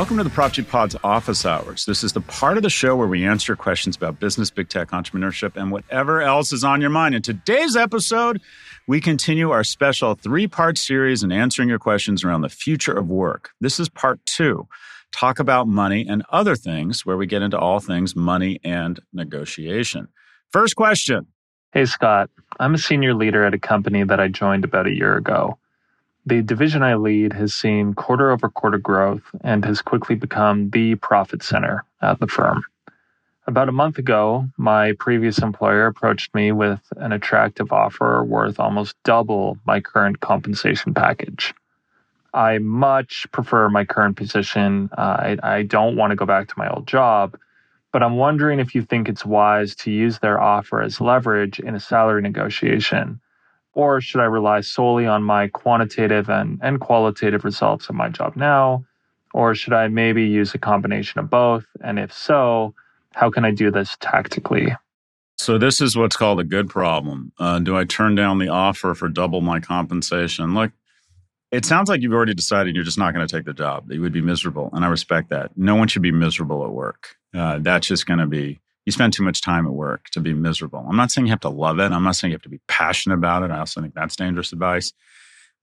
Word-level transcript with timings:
Welcome 0.00 0.16
to 0.16 0.24
the 0.24 0.30
Prof 0.30 0.52
G 0.52 0.62
Pod's 0.62 0.96
office 1.04 1.44
hours. 1.44 1.84
This 1.84 2.02
is 2.02 2.14
the 2.14 2.22
part 2.22 2.56
of 2.56 2.62
the 2.62 2.70
show 2.70 2.96
where 2.96 3.06
we 3.06 3.22
answer 3.26 3.54
questions 3.54 3.98
about 3.98 4.18
business, 4.18 4.50
big 4.50 4.70
tech, 4.70 4.92
entrepreneurship, 4.92 5.60
and 5.60 5.70
whatever 5.70 6.22
else 6.22 6.54
is 6.54 6.64
on 6.64 6.80
your 6.80 6.88
mind. 6.88 7.14
In 7.14 7.20
today's 7.20 7.76
episode, 7.76 8.40
we 8.88 8.98
continue 9.02 9.50
our 9.50 9.62
special 9.62 10.14
three 10.14 10.48
part 10.48 10.78
series 10.78 11.22
in 11.22 11.30
answering 11.30 11.68
your 11.68 11.78
questions 11.78 12.24
around 12.24 12.40
the 12.40 12.48
future 12.48 12.94
of 12.94 13.10
work. 13.10 13.50
This 13.60 13.78
is 13.78 13.90
part 13.90 14.24
two 14.24 14.66
talk 15.12 15.38
about 15.38 15.68
money 15.68 16.06
and 16.08 16.24
other 16.30 16.56
things, 16.56 17.04
where 17.04 17.18
we 17.18 17.26
get 17.26 17.42
into 17.42 17.58
all 17.58 17.78
things 17.78 18.16
money 18.16 18.58
and 18.64 19.00
negotiation. 19.12 20.08
First 20.50 20.76
question 20.76 21.26
Hey, 21.74 21.84
Scott. 21.84 22.30
I'm 22.58 22.72
a 22.72 22.78
senior 22.78 23.12
leader 23.12 23.44
at 23.44 23.52
a 23.52 23.58
company 23.58 24.04
that 24.04 24.18
I 24.18 24.28
joined 24.28 24.64
about 24.64 24.86
a 24.86 24.94
year 24.94 25.18
ago. 25.18 25.58
The 26.26 26.42
division 26.42 26.82
I 26.82 26.96
lead 26.96 27.32
has 27.32 27.54
seen 27.54 27.94
quarter 27.94 28.30
over 28.30 28.50
quarter 28.50 28.76
growth 28.76 29.22
and 29.40 29.64
has 29.64 29.80
quickly 29.80 30.16
become 30.16 30.68
the 30.70 30.94
profit 30.96 31.42
center 31.42 31.84
at 32.02 32.20
the 32.20 32.26
firm. 32.26 32.62
About 33.46 33.70
a 33.70 33.72
month 33.72 33.98
ago, 33.98 34.46
my 34.58 34.92
previous 34.98 35.38
employer 35.38 35.86
approached 35.86 36.34
me 36.34 36.52
with 36.52 36.80
an 36.98 37.12
attractive 37.12 37.72
offer 37.72 38.22
worth 38.22 38.60
almost 38.60 38.96
double 39.02 39.58
my 39.64 39.80
current 39.80 40.20
compensation 40.20 40.92
package. 40.92 41.54
I 42.34 42.58
much 42.58 43.26
prefer 43.32 43.70
my 43.70 43.84
current 43.86 44.16
position. 44.16 44.90
Uh, 44.96 45.00
I, 45.00 45.38
I 45.42 45.62
don't 45.62 45.96
want 45.96 46.10
to 46.10 46.16
go 46.16 46.26
back 46.26 46.48
to 46.48 46.54
my 46.58 46.68
old 46.68 46.86
job, 46.86 47.36
but 47.92 48.02
I'm 48.02 48.16
wondering 48.16 48.60
if 48.60 48.74
you 48.74 48.82
think 48.82 49.08
it's 49.08 49.24
wise 49.24 49.74
to 49.76 49.90
use 49.90 50.18
their 50.18 50.38
offer 50.38 50.82
as 50.82 51.00
leverage 51.00 51.58
in 51.58 51.74
a 51.74 51.80
salary 51.80 52.20
negotiation 52.20 53.20
or 53.80 53.98
should 54.02 54.20
I 54.20 54.24
rely 54.24 54.60
solely 54.60 55.06
on 55.06 55.22
my 55.22 55.48
quantitative 55.48 56.28
and, 56.28 56.58
and 56.62 56.80
qualitative 56.80 57.44
results 57.44 57.88
of 57.88 57.94
my 57.94 58.10
job 58.10 58.36
now? 58.36 58.84
Or 59.32 59.54
should 59.54 59.72
I 59.72 59.88
maybe 59.88 60.24
use 60.24 60.54
a 60.54 60.58
combination 60.58 61.18
of 61.18 61.30
both? 61.30 61.64
And 61.82 61.98
if 61.98 62.12
so, 62.12 62.74
how 63.14 63.30
can 63.30 63.46
I 63.46 63.52
do 63.52 63.70
this 63.70 63.96
tactically? 64.00 64.76
So, 65.38 65.56
this 65.56 65.80
is 65.80 65.96
what's 65.96 66.16
called 66.16 66.40
a 66.40 66.44
good 66.44 66.68
problem. 66.68 67.32
Uh, 67.38 67.58
do 67.60 67.74
I 67.74 67.84
turn 67.84 68.14
down 68.14 68.38
the 68.38 68.48
offer 68.48 68.94
for 68.94 69.08
double 69.08 69.40
my 69.40 69.60
compensation? 69.60 70.52
Look, 70.52 70.72
it 71.50 71.64
sounds 71.64 71.88
like 71.88 72.02
you've 72.02 72.12
already 72.12 72.34
decided 72.34 72.74
you're 72.74 72.84
just 72.84 72.98
not 72.98 73.14
going 73.14 73.26
to 73.26 73.34
take 73.34 73.46
the 73.46 73.54
job, 73.54 73.88
that 73.88 73.94
you 73.94 74.02
would 74.02 74.12
be 74.12 74.20
miserable. 74.20 74.68
And 74.74 74.84
I 74.84 74.88
respect 74.88 75.30
that. 75.30 75.56
No 75.56 75.74
one 75.74 75.88
should 75.88 76.02
be 76.02 76.12
miserable 76.12 76.62
at 76.66 76.72
work. 76.72 77.16
Uh, 77.34 77.60
that's 77.60 77.86
just 77.86 78.04
going 78.04 78.20
to 78.20 78.26
be 78.26 78.60
you 78.86 78.92
spend 78.92 79.12
too 79.12 79.22
much 79.22 79.42
time 79.42 79.66
at 79.66 79.72
work 79.72 80.08
to 80.10 80.20
be 80.20 80.32
miserable. 80.32 80.84
I'm 80.88 80.96
not 80.96 81.10
saying 81.10 81.26
you 81.26 81.32
have 81.32 81.40
to 81.40 81.50
love 81.50 81.78
it. 81.78 81.92
I'm 81.92 82.02
not 82.02 82.16
saying 82.16 82.30
you 82.30 82.36
have 82.36 82.42
to 82.42 82.48
be 82.48 82.60
passionate 82.66 83.16
about 83.16 83.42
it. 83.42 83.50
I 83.50 83.58
also 83.58 83.80
think 83.80 83.94
that's 83.94 84.16
dangerous 84.16 84.52
advice. 84.52 84.92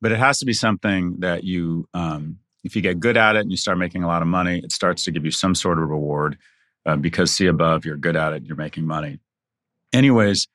But 0.01 0.11
it 0.11 0.19
has 0.19 0.39
to 0.39 0.45
be 0.45 0.53
something 0.53 1.19
that 1.19 1.44
you, 1.44 1.88
um, 1.94 2.38
if 2.63 2.75
you 2.75 2.81
get 2.81 3.00
good 3.00 3.17
at 3.17 3.35
it 3.35 3.39
and 3.39 3.51
you 3.51 3.57
start 3.57 3.79
making 3.79 4.03
a 4.03 4.07
lot 4.07 4.22
of 4.22 4.27
money, 4.27 4.59
it 4.59 4.72
starts 4.72 5.03
to 5.06 5.11
give 5.11 5.25
you 5.25 5.31
some 5.31 5.56
sort 5.56 5.79
of 5.79 5.89
reward 5.89 6.38
uh, 6.85 6.95
because 6.95 7.31
see 7.31 7.47
above, 7.47 7.85
you're 7.85 7.97
good 7.97 8.16
at 8.16 8.33
it, 8.33 8.44
you're 8.44 8.56
making 8.56 8.85
money. 8.85 9.19
Anyways, 9.91 10.47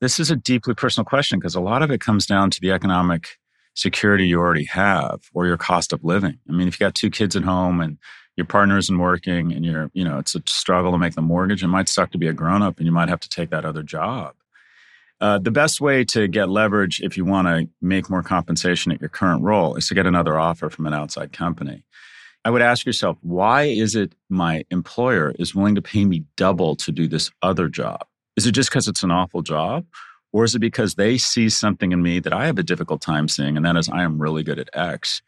this 0.00 0.18
is 0.18 0.30
a 0.30 0.36
deeply 0.36 0.74
personal 0.74 1.04
question 1.04 1.38
because 1.38 1.54
a 1.54 1.60
lot 1.60 1.82
of 1.82 1.90
it 1.90 2.00
comes 2.00 2.26
down 2.26 2.50
to 2.50 2.60
the 2.60 2.72
economic 2.72 3.38
security 3.74 4.26
you 4.26 4.38
already 4.38 4.64
have 4.64 5.20
or 5.34 5.46
your 5.46 5.58
cost 5.58 5.92
of 5.92 6.02
living. 6.02 6.38
I 6.48 6.52
mean, 6.52 6.68
if 6.68 6.80
you 6.80 6.84
got 6.84 6.94
two 6.94 7.10
kids 7.10 7.36
at 7.36 7.44
home 7.44 7.80
and 7.80 7.98
your 8.36 8.46
partner 8.46 8.76
isn't 8.78 8.98
working 8.98 9.52
and 9.52 9.64
you're, 9.64 9.90
you 9.94 10.04
know, 10.04 10.18
it's 10.18 10.34
a 10.34 10.42
struggle 10.46 10.92
to 10.92 10.98
make 10.98 11.14
the 11.14 11.22
mortgage. 11.22 11.62
It 11.62 11.68
might 11.68 11.88
suck 11.88 12.10
to 12.12 12.18
be 12.18 12.28
a 12.28 12.32
grown 12.32 12.62
up 12.62 12.78
and 12.78 12.86
you 12.86 12.92
might 12.92 13.08
have 13.08 13.20
to 13.20 13.28
take 13.28 13.50
that 13.50 13.64
other 13.64 13.82
job. 13.82 14.34
Uh, 15.18 15.38
the 15.38 15.50
best 15.50 15.80
way 15.80 16.04
to 16.04 16.28
get 16.28 16.50
leverage 16.50 17.00
if 17.00 17.16
you 17.16 17.24
want 17.24 17.48
to 17.48 17.68
make 17.80 18.10
more 18.10 18.22
compensation 18.22 18.92
at 18.92 19.00
your 19.00 19.08
current 19.08 19.42
role 19.42 19.74
is 19.74 19.88
to 19.88 19.94
get 19.94 20.06
another 20.06 20.38
offer 20.38 20.68
from 20.68 20.86
an 20.86 20.92
outside 20.92 21.32
company. 21.32 21.82
I 22.44 22.50
would 22.50 22.62
ask 22.62 22.84
yourself, 22.84 23.16
why 23.22 23.62
is 23.62 23.96
it 23.96 24.12
my 24.28 24.64
employer 24.70 25.34
is 25.38 25.54
willing 25.54 25.74
to 25.74 25.82
pay 25.82 26.04
me 26.04 26.24
double 26.36 26.76
to 26.76 26.92
do 26.92 27.08
this 27.08 27.30
other 27.42 27.68
job? 27.68 28.06
Is 28.36 28.46
it 28.46 28.52
just 28.52 28.68
because 28.68 28.86
it's 28.86 29.02
an 29.02 29.10
awful 29.10 29.40
job? 29.40 29.86
Or 30.32 30.44
is 30.44 30.54
it 30.54 30.58
because 30.58 30.96
they 30.96 31.16
see 31.16 31.48
something 31.48 31.92
in 31.92 32.02
me 32.02 32.20
that 32.20 32.34
I 32.34 32.44
have 32.46 32.58
a 32.58 32.62
difficult 32.62 33.00
time 33.00 33.26
seeing, 33.26 33.56
and 33.56 33.64
that 33.64 33.76
is 33.76 33.88
I 33.88 34.02
am 34.02 34.20
really 34.20 34.42
good 34.42 34.58
at 34.58 34.68
X? 34.74 35.22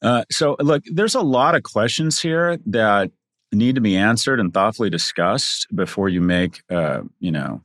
Uh, 0.00 0.24
so, 0.30 0.56
look, 0.60 0.84
there's 0.92 1.14
a 1.14 1.20
lot 1.20 1.54
of 1.54 1.62
questions 1.62 2.20
here 2.20 2.58
that 2.66 3.10
need 3.52 3.74
to 3.74 3.80
be 3.80 3.96
answered 3.96 4.40
and 4.40 4.52
thoughtfully 4.52 4.90
discussed 4.90 5.66
before 5.74 6.08
you 6.08 6.20
make, 6.20 6.62
uh, 6.70 7.00
you 7.18 7.30
know, 7.30 7.62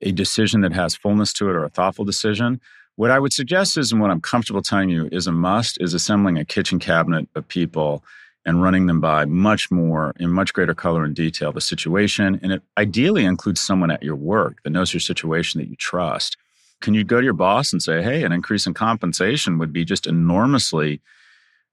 a 0.00 0.12
decision 0.12 0.62
that 0.62 0.72
has 0.72 0.96
fullness 0.96 1.32
to 1.32 1.48
it 1.48 1.52
or 1.52 1.64
a 1.64 1.70
thoughtful 1.70 2.04
decision. 2.04 2.60
What 2.96 3.10
I 3.10 3.18
would 3.18 3.32
suggest 3.32 3.78
is, 3.78 3.92
and 3.92 4.00
what 4.00 4.10
I'm 4.10 4.20
comfortable 4.20 4.62
telling 4.62 4.90
you 4.90 5.08
is 5.12 5.26
a 5.26 5.32
must, 5.32 5.80
is 5.80 5.94
assembling 5.94 6.38
a 6.38 6.44
kitchen 6.44 6.78
cabinet 6.78 7.28
of 7.34 7.46
people 7.48 8.04
and 8.44 8.60
running 8.60 8.86
them 8.86 9.00
by 9.00 9.24
much 9.24 9.70
more 9.70 10.12
in 10.18 10.30
much 10.30 10.52
greater 10.52 10.74
color 10.74 11.04
and 11.04 11.14
detail 11.14 11.52
the 11.52 11.60
situation. 11.60 12.38
And 12.42 12.52
it 12.52 12.62
ideally 12.76 13.24
includes 13.24 13.60
someone 13.60 13.90
at 13.90 14.02
your 14.02 14.16
work 14.16 14.62
that 14.62 14.70
knows 14.70 14.92
your 14.92 15.00
situation 15.00 15.60
that 15.60 15.68
you 15.68 15.76
trust. 15.76 16.36
Can 16.80 16.94
you 16.94 17.04
go 17.04 17.20
to 17.20 17.24
your 17.24 17.34
boss 17.34 17.72
and 17.72 17.80
say, 17.80 18.02
hey, 18.02 18.24
an 18.24 18.32
increase 18.32 18.66
in 18.66 18.74
compensation 18.74 19.58
would 19.58 19.72
be 19.72 19.84
just 19.84 20.08
enormously 20.08 21.00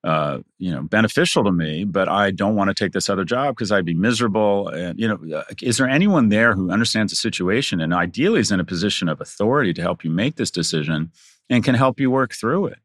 uh, 0.03 0.39
you 0.57 0.71
know, 0.71 0.81
beneficial 0.81 1.43
to 1.43 1.51
me, 1.51 1.83
but 1.83 2.07
I 2.07 2.31
don't 2.31 2.55
want 2.55 2.69
to 2.69 2.73
take 2.73 2.93
this 2.93 3.09
other 3.09 3.25
job 3.25 3.55
because 3.55 3.71
I'd 3.71 3.85
be 3.85 3.93
miserable. 3.93 4.69
And, 4.69 4.97
you 4.97 5.07
know, 5.07 5.37
uh, 5.37 5.43
is 5.61 5.77
there 5.77 5.89
anyone 5.89 6.29
there 6.29 6.53
who 6.53 6.71
understands 6.71 7.11
the 7.11 7.17
situation 7.17 7.81
and 7.81 7.93
ideally 7.93 8.39
is 8.39 8.51
in 8.51 8.61
a 8.61 8.65
position 8.65 9.09
of 9.09 9.19
authority 9.19 9.73
to 9.73 9.81
help 9.81 10.03
you 10.03 10.09
make 10.09 10.35
this 10.35 10.51
decision 10.51 11.11
and 11.49 11.63
can 11.63 11.75
help 11.75 11.99
you 11.99 12.09
work 12.09 12.33
through 12.33 12.67
it? 12.67 12.79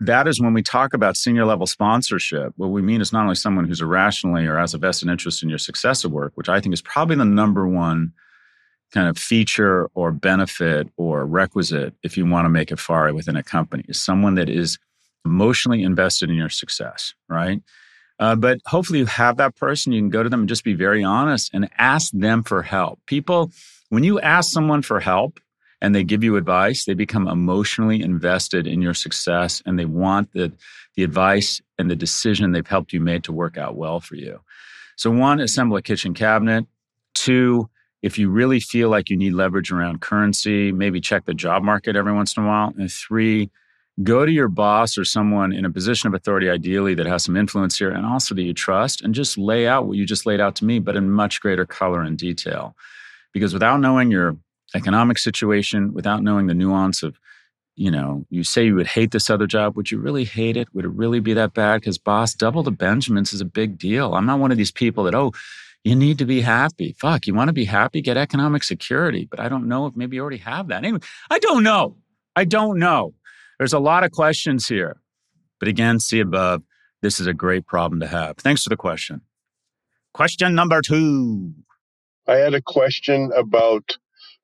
That 0.00 0.28
is 0.28 0.40
when 0.40 0.54
we 0.54 0.62
talk 0.62 0.94
about 0.94 1.16
senior 1.16 1.44
level 1.44 1.66
sponsorship. 1.66 2.52
What 2.56 2.68
we 2.68 2.82
mean 2.82 3.00
is 3.00 3.12
not 3.12 3.24
only 3.24 3.34
someone 3.34 3.66
who's 3.66 3.80
irrationally 3.80 4.46
or 4.46 4.56
has 4.58 4.74
a 4.74 4.78
vested 4.78 5.08
interest 5.08 5.42
in 5.42 5.48
your 5.48 5.58
success 5.58 6.04
at 6.04 6.12
work, 6.12 6.32
which 6.36 6.48
I 6.48 6.60
think 6.60 6.72
is 6.72 6.82
probably 6.82 7.16
the 7.16 7.24
number 7.24 7.66
one 7.66 8.12
kind 8.92 9.08
of 9.08 9.18
feature 9.18 9.90
or 9.94 10.12
benefit 10.12 10.88
or 10.96 11.26
requisite 11.26 11.94
if 12.04 12.16
you 12.16 12.24
want 12.26 12.44
to 12.44 12.48
make 12.48 12.70
it 12.70 12.78
far 12.78 13.12
within 13.12 13.34
a 13.34 13.42
company, 13.42 13.84
is 13.88 14.00
someone 14.00 14.36
that 14.36 14.48
is 14.48 14.78
emotionally 15.24 15.82
invested 15.82 16.30
in 16.30 16.36
your 16.36 16.48
success, 16.48 17.14
right? 17.28 17.60
Uh, 18.18 18.34
but 18.34 18.58
hopefully 18.66 18.98
you 18.98 19.06
have 19.06 19.36
that 19.36 19.56
person. 19.56 19.92
You 19.92 20.00
can 20.00 20.10
go 20.10 20.22
to 20.22 20.28
them 20.28 20.40
and 20.40 20.48
just 20.48 20.64
be 20.64 20.74
very 20.74 21.04
honest 21.04 21.50
and 21.54 21.68
ask 21.78 22.10
them 22.12 22.42
for 22.42 22.62
help. 22.62 23.00
People, 23.06 23.52
when 23.90 24.04
you 24.04 24.20
ask 24.20 24.50
someone 24.50 24.82
for 24.82 24.98
help 25.00 25.38
and 25.80 25.94
they 25.94 26.02
give 26.02 26.24
you 26.24 26.36
advice, 26.36 26.84
they 26.84 26.94
become 26.94 27.28
emotionally 27.28 28.02
invested 28.02 28.66
in 28.66 28.82
your 28.82 28.94
success 28.94 29.62
and 29.64 29.78
they 29.78 29.84
want 29.84 30.32
the, 30.32 30.52
the 30.96 31.04
advice 31.04 31.60
and 31.78 31.88
the 31.88 31.96
decision 31.96 32.50
they've 32.50 32.66
helped 32.66 32.92
you 32.92 33.00
make 33.00 33.22
to 33.22 33.32
work 33.32 33.56
out 33.56 33.76
well 33.76 34.00
for 34.00 34.16
you. 34.16 34.40
So, 34.96 35.12
one, 35.12 35.38
assemble 35.38 35.76
a 35.76 35.82
kitchen 35.82 36.12
cabinet. 36.12 36.66
Two, 37.14 37.70
if 38.02 38.18
you 38.18 38.30
really 38.30 38.58
feel 38.58 38.88
like 38.90 39.10
you 39.10 39.16
need 39.16 39.32
leverage 39.32 39.70
around 39.70 40.00
currency, 40.00 40.72
maybe 40.72 41.00
check 41.00 41.24
the 41.24 41.34
job 41.34 41.62
market 41.62 41.94
every 41.94 42.12
once 42.12 42.36
in 42.36 42.42
a 42.42 42.46
while. 42.46 42.72
And 42.76 42.90
three, 42.90 43.50
go 44.02 44.24
to 44.24 44.30
your 44.30 44.48
boss 44.48 44.96
or 44.96 45.04
someone 45.04 45.52
in 45.52 45.64
a 45.64 45.70
position 45.70 46.06
of 46.06 46.14
authority, 46.14 46.48
ideally, 46.48 46.94
that 46.94 47.06
has 47.06 47.24
some 47.24 47.36
influence 47.36 47.78
here 47.78 47.90
and 47.90 48.06
also 48.06 48.34
that 48.34 48.42
you 48.42 48.54
trust, 48.54 49.02
and 49.02 49.14
just 49.14 49.36
lay 49.36 49.66
out 49.66 49.86
what 49.86 49.96
you 49.96 50.06
just 50.06 50.26
laid 50.26 50.40
out 50.40 50.54
to 50.56 50.64
me, 50.64 50.78
but 50.78 50.96
in 50.96 51.10
much 51.10 51.40
greater 51.40 51.66
color 51.66 52.02
and 52.02 52.16
detail. 52.18 52.76
Because 53.32 53.52
without 53.52 53.80
knowing 53.80 54.10
your 54.10 54.36
economic 54.74 55.18
situation, 55.18 55.92
without 55.92 56.22
knowing 56.22 56.46
the 56.46 56.54
nuance 56.54 57.02
of, 57.02 57.18
you 57.74 57.90
know, 57.90 58.26
you 58.28 58.42
say 58.42 58.66
you 58.66 58.74
would 58.74 58.88
hate 58.88 59.12
this 59.12 59.30
other 59.30 59.46
job. 59.46 59.76
Would 59.76 59.90
you 59.90 59.98
really 59.98 60.24
hate 60.24 60.56
it? 60.56 60.68
Would 60.74 60.84
it 60.84 60.90
really 60.90 61.20
be 61.20 61.32
that 61.34 61.54
bad? 61.54 61.80
Because, 61.80 61.96
boss, 61.96 62.34
double 62.34 62.64
the 62.64 62.72
Benjamins 62.72 63.32
is 63.32 63.40
a 63.40 63.44
big 63.44 63.78
deal. 63.78 64.14
I'm 64.14 64.26
not 64.26 64.40
one 64.40 64.50
of 64.50 64.58
these 64.58 64.72
people 64.72 65.04
that, 65.04 65.14
oh, 65.14 65.32
you 65.84 65.94
need 65.94 66.18
to 66.18 66.24
be 66.24 66.40
happy. 66.40 66.96
Fuck, 66.98 67.28
you 67.28 67.34
want 67.34 67.48
to 67.48 67.52
be 67.52 67.66
happy? 67.66 68.00
Get 68.00 68.16
economic 68.16 68.64
security. 68.64 69.28
But 69.30 69.38
I 69.38 69.48
don't 69.48 69.68
know 69.68 69.86
if 69.86 69.94
maybe 69.94 70.16
you 70.16 70.22
already 70.22 70.38
have 70.38 70.68
that. 70.68 70.84
Anyway, 70.84 71.00
I 71.30 71.38
don't 71.38 71.62
know. 71.62 71.96
I 72.34 72.44
don't 72.44 72.78
know. 72.78 73.14
There's 73.58 73.72
a 73.72 73.78
lot 73.78 74.04
of 74.04 74.12
questions 74.12 74.68
here. 74.68 75.00
But 75.58 75.68
again, 75.68 75.98
see 75.98 76.20
above, 76.20 76.62
this 77.02 77.18
is 77.20 77.26
a 77.26 77.34
great 77.34 77.66
problem 77.66 78.00
to 78.00 78.06
have. 78.06 78.36
Thanks 78.36 78.62
for 78.62 78.68
the 78.68 78.76
question. 78.76 79.22
Question 80.14 80.54
number 80.54 80.80
two. 80.80 81.52
I 82.26 82.36
had 82.36 82.54
a 82.54 82.62
question 82.62 83.30
about 83.36 83.96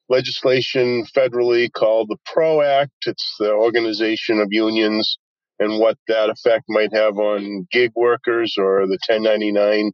legislation 0.08 1.04
federally 1.16 1.72
called 1.72 2.08
the 2.08 2.16
PRO 2.24 2.62
Act. 2.62 2.92
It's 3.06 3.36
the 3.38 3.52
organization 3.52 4.40
of 4.40 4.48
unions 4.50 5.18
and 5.58 5.78
what 5.78 5.96
that 6.08 6.30
effect 6.30 6.64
might 6.68 6.92
have 6.92 7.16
on 7.18 7.66
gig 7.70 7.92
workers 7.94 8.56
or 8.58 8.86
the 8.86 8.98
1099 9.06 9.92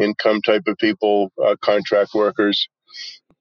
income 0.00 0.40
type 0.42 0.62
of 0.66 0.76
people, 0.78 1.32
uh, 1.44 1.56
contract 1.60 2.10
workers. 2.14 2.68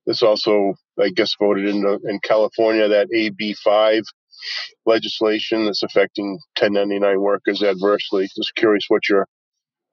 This 0.06 0.24
also, 0.24 0.74
I 1.00 1.10
guess, 1.10 1.36
voted 1.40 1.68
in, 1.68 1.86
in 2.06 2.20
California 2.24 2.88
that 2.88 3.10
AB5 3.14 4.04
legislation 4.86 5.66
that's 5.66 5.84
affecting 5.84 6.40
1099 6.60 7.20
workers 7.20 7.64
adversely. 7.64 8.28
Just 8.36 8.56
curious 8.56 8.86
what 8.88 9.08
your 9.10 9.28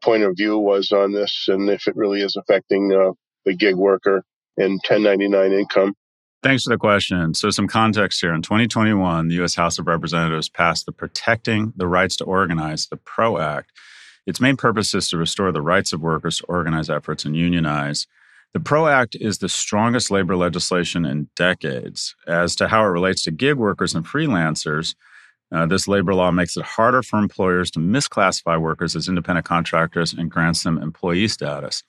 point 0.02 0.22
of 0.22 0.34
view 0.36 0.58
was 0.58 0.92
on 0.92 1.12
this 1.12 1.46
and 1.48 1.68
if 1.68 1.86
it 1.86 1.96
really 1.96 2.22
is 2.22 2.36
affecting 2.36 2.92
uh, 2.92 3.12
the 3.44 3.54
gig 3.54 3.74
worker 3.74 4.22
and 4.56 4.80
1099 4.88 5.52
income. 5.52 5.94
Thanks 6.42 6.64
for 6.64 6.70
the 6.70 6.78
question. 6.78 7.34
So, 7.34 7.50
some 7.50 7.66
context 7.66 8.20
here. 8.20 8.32
In 8.32 8.42
2021, 8.42 9.26
the 9.26 9.34
U.S. 9.36 9.56
House 9.56 9.78
of 9.78 9.88
Representatives 9.88 10.48
passed 10.48 10.86
the 10.86 10.92
Protecting 10.92 11.72
the 11.76 11.88
Rights 11.88 12.16
to 12.18 12.24
Organize, 12.24 12.86
the 12.86 12.96
PRO 12.96 13.38
Act. 13.38 13.72
Its 14.24 14.40
main 14.40 14.56
purpose 14.56 14.94
is 14.94 15.08
to 15.08 15.16
restore 15.16 15.50
the 15.50 15.62
rights 15.62 15.92
of 15.92 16.00
workers 16.00 16.38
to 16.38 16.44
organize 16.44 16.88
efforts 16.88 17.24
and 17.24 17.34
unionize. 17.34 18.06
The 18.54 18.60
PRO 18.60 18.86
Act 18.86 19.14
is 19.20 19.38
the 19.38 19.48
strongest 19.48 20.10
labor 20.10 20.34
legislation 20.34 21.04
in 21.04 21.28
decades. 21.36 22.14
As 22.26 22.56
to 22.56 22.68
how 22.68 22.82
it 22.84 22.88
relates 22.88 23.22
to 23.24 23.30
gig 23.30 23.56
workers 23.56 23.94
and 23.94 24.06
freelancers, 24.06 24.94
uh, 25.52 25.66
this 25.66 25.86
labor 25.86 26.14
law 26.14 26.30
makes 26.30 26.56
it 26.56 26.64
harder 26.64 27.02
for 27.02 27.18
employers 27.18 27.70
to 27.72 27.78
misclassify 27.78 28.60
workers 28.60 28.96
as 28.96 29.08
independent 29.08 29.46
contractors 29.46 30.12
and 30.12 30.30
grants 30.30 30.62
them 30.62 30.78
employee 30.78 31.28
status. 31.28 31.82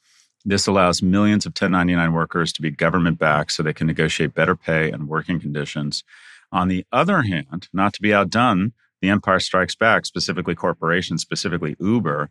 This 0.45 0.67
allows 0.67 1.01
millions 1.01 1.45
of 1.45 1.51
1099 1.51 2.13
workers 2.13 2.53
to 2.53 2.61
be 2.61 2.71
government 2.71 3.19
backed 3.19 3.51
so 3.51 3.63
they 3.63 3.73
can 3.73 3.87
negotiate 3.87 4.33
better 4.33 4.55
pay 4.55 4.91
and 4.91 5.07
working 5.07 5.39
conditions. 5.39 6.03
On 6.51 6.67
the 6.67 6.85
other 6.91 7.23
hand, 7.23 7.67
not 7.73 7.93
to 7.93 8.01
be 8.01 8.13
outdone, 8.13 8.73
the 9.01 9.09
empire 9.09 9.39
strikes 9.39 9.75
back, 9.75 10.05
specifically 10.05 10.55
corporations, 10.55 11.21
specifically 11.21 11.75
Uber. 11.79 12.29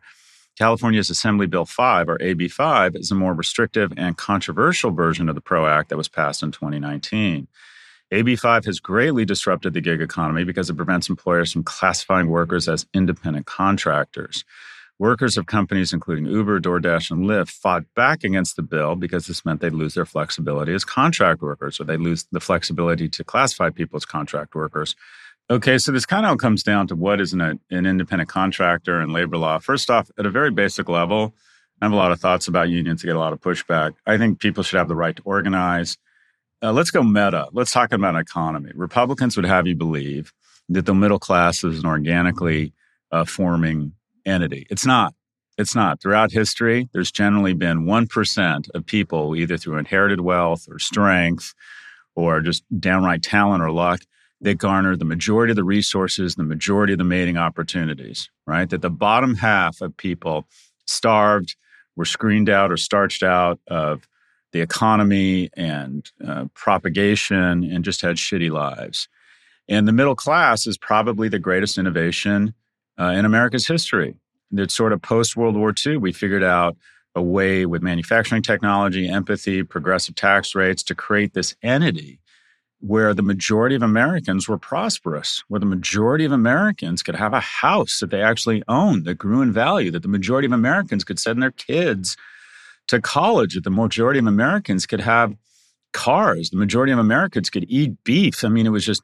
California's 0.59 1.09
Assembly 1.09 1.47
Bill 1.47 1.65
5, 1.65 2.09
or 2.09 2.21
AB 2.21 2.49
5, 2.49 2.97
is 2.97 3.13
a 3.13 3.15
more 3.15 3.33
restrictive 3.33 3.93
and 3.97 4.17
controversial 4.17 4.91
version 4.91 5.29
of 5.29 5.37
the 5.37 5.41
PRO 5.41 5.67
Act 5.67 5.89
that 5.89 5.97
was 5.97 6.09
passed 6.09 6.43
in 6.43 6.51
2019. 6.51 7.47
AB 8.11 8.35
5 8.35 8.65
has 8.65 8.81
greatly 8.81 9.25
disrupted 9.25 9.73
the 9.73 9.81
gig 9.81 10.01
economy 10.01 10.43
because 10.43 10.69
it 10.69 10.77
prevents 10.77 11.09
employers 11.09 11.53
from 11.53 11.63
classifying 11.63 12.29
workers 12.29 12.69
as 12.69 12.87
independent 12.93 13.47
contractors. 13.47 14.45
Workers 14.99 15.37
of 15.37 15.47
companies 15.47 15.93
including 15.93 16.27
Uber, 16.27 16.59
DoorDash, 16.59 17.13
and 17.13 17.27
Lyft 17.27 17.51
fought 17.51 17.85
back 17.95 18.25
against 18.25 18.57
the 18.57 18.63
bill 18.63 18.97
because 18.97 19.29
this 19.29 19.45
meant 19.45 19.61
they'd 19.61 19.73
lose 19.73 19.95
their 19.95 20.05
flexibility 20.05 20.75
as 20.75 20.85
contract 20.85 21.41
workers, 21.41 21.79
or 21.79 21.85
they'd 21.85 22.01
lose 22.01 22.27
the 22.33 22.41
flexibility 22.41 23.09
to 23.11 23.23
classify 23.23 23.71
people 23.71 23.97
as 23.97 24.05
contract 24.05 24.57
workers. 24.57 24.97
Okay, 25.51 25.79
so 25.79 25.93
this 25.93 26.05
kind 26.05 26.27
of 26.27 26.37
comes 26.37 26.63
down 26.63 26.89
to 26.89 26.95
what 26.95 27.23
is 27.23 27.33
an, 27.33 27.41
an 27.41 27.87
independent 27.87 28.29
contractor 28.29 29.01
and 29.01 29.15
labor 29.15 29.39
law. 29.39 29.59
First 29.59 29.89
off, 29.89 30.11
at 30.19 30.27
a 30.27 30.31
very 30.31 30.51
basic 30.51 30.91
level, 30.91 31.35
I 31.81 31.87
have 31.87 31.93
a 31.93 31.97
lot 31.97 32.13
of 32.13 32.21
thoughts 32.21 32.49
about 32.49 32.69
unions 32.69 33.01
to 33.01 33.07
get 33.07 33.17
a 33.17 33.19
lot 33.19 33.33
of 33.33 33.41
pushback. 33.41 33.95
I 34.07 34.19
think 34.19 34.41
people 34.41 34.63
should 34.63 34.77
have 34.77 34.89
the 34.89 34.95
right 34.95 35.17
to 35.17 35.23
organize. 35.25 35.97
Uh, 36.63 36.73
let's 36.73 36.91
go 36.91 37.03
meta. 37.03 37.49
Let's 37.53 37.73
talk 37.73 37.93
about 37.93 38.15
an 38.15 38.21
economy. 38.21 38.73
Republicans 38.75 39.37
would 39.37 39.47
have 39.47 39.67
you 39.67 39.75
believe 39.75 40.35
that 40.69 40.85
the 40.85 40.95
middle 40.95 41.19
class 41.19 41.65
is 41.65 41.79
an 41.79 41.87
organically 41.87 42.75
uh, 43.11 43.25
forming 43.25 43.93
entity. 44.27 44.67
It's 44.69 44.85
not. 44.85 45.15
It's 45.57 45.75
not. 45.75 46.03
Throughout 46.03 46.31
history, 46.31 46.91
there's 46.93 47.11
generally 47.11 47.55
been 47.55 47.87
1% 47.87 48.71
of 48.75 48.85
people, 48.85 49.35
either 49.35 49.57
through 49.57 49.79
inherited 49.79 50.21
wealth 50.21 50.67
or 50.69 50.79
strength 50.79 51.55
or 52.15 52.43
just 52.43 52.65
downright 52.79 53.23
talent 53.23 53.63
or 53.63 53.71
luck, 53.71 54.01
that 54.41 54.59
garner 54.59 54.97
the 54.97 55.05
majority 55.05 55.51
of 55.51 55.57
the 55.57 55.65
resources, 55.65 56.35
the 56.35 56.45
majority 56.45 56.93
of 56.93 56.99
the 56.99 57.05
mating 57.05 57.37
opportunities, 57.37 58.31
right? 58.47 58.71
That 58.71 58.83
the 58.83 58.91
bottom 58.91 59.35
half 59.35 59.81
of 59.81 59.97
people 59.97 60.47
starved, 60.87 61.57
were 61.97 62.05
screened 62.05 62.49
out 62.49 62.71
or 62.71 62.77
starched 62.77 63.23
out 63.23 63.59
of 63.67 64.09
the 64.53 64.61
economy 64.61 65.51
and 65.55 66.11
uh, 66.27 66.47
propagation 66.55 67.65
and 67.65 67.85
just 67.85 68.01
had 68.01 68.17
shitty 68.17 68.51
lives. 68.51 69.09
And 69.69 69.87
the 69.87 69.93
middle 69.93 70.15
class 70.15 70.67
is 70.67 70.79
probably 70.79 71.29
the 71.29 71.39
greatest 71.39 71.77
innovation 71.77 72.55
uh, 72.99 73.13
in 73.17 73.25
America's 73.25 73.67
history. 73.67 74.15
It's 74.53 74.75
sort 74.75 74.93
of 74.93 75.03
post 75.03 75.37
World 75.37 75.57
War 75.57 75.75
II. 75.87 75.99
We 75.99 76.13
figured 76.13 76.45
out 76.45 76.77
a 77.15 77.23
way 77.23 77.67
with 77.67 77.83
manufacturing 77.83 78.43
technology, 78.43 79.09
empathy, 79.09 79.63
progressive 79.63 80.15
tax 80.15 80.55
rates 80.55 80.83
to 80.85 80.95
create 80.95 81.35
this 81.35 81.55
entity 81.63 82.21
where 82.81 83.13
the 83.13 83.23
majority 83.23 83.75
of 83.75 83.83
Americans 83.83 84.49
were 84.49 84.59
prosperous, 84.59 85.43
where 85.49 85.59
the 85.59 85.67
majority 85.67 86.25
of 86.25 86.33
Americans 86.33 87.03
could 87.03 87.17
have 87.17 87.33
a 87.33 87.41
house 87.41 87.99
that 88.01 88.11
they 88.11 88.23
actually 88.23 88.63
owned 88.69 89.05
that 89.05 89.17
grew 89.17 89.43
in 89.43 89.53
value, 89.53 89.91
that 89.91 90.03
the 90.03 90.09
majority 90.09 90.47
of 90.47 90.53
Americans 90.53 91.03
could 91.03 91.19
send 91.19 91.43
their 91.43 91.51
kids 91.51 92.17
to 92.87 93.01
college, 93.01 93.55
that 93.55 93.65
the 93.65 93.71
majority 93.71 94.19
of 94.19 94.27
Americans 94.27 94.87
could 94.87 95.01
have 95.01 95.35
cars, 95.93 96.51
the 96.51 96.57
majority 96.57 96.93
of 96.93 96.99
Americans 96.99 97.51
could 97.51 97.67
eat 97.69 97.93
beef. 98.05 98.45
I 98.45 98.49
mean, 98.49 98.67
it 98.67 98.71
was 98.71 98.85
just 98.85 99.03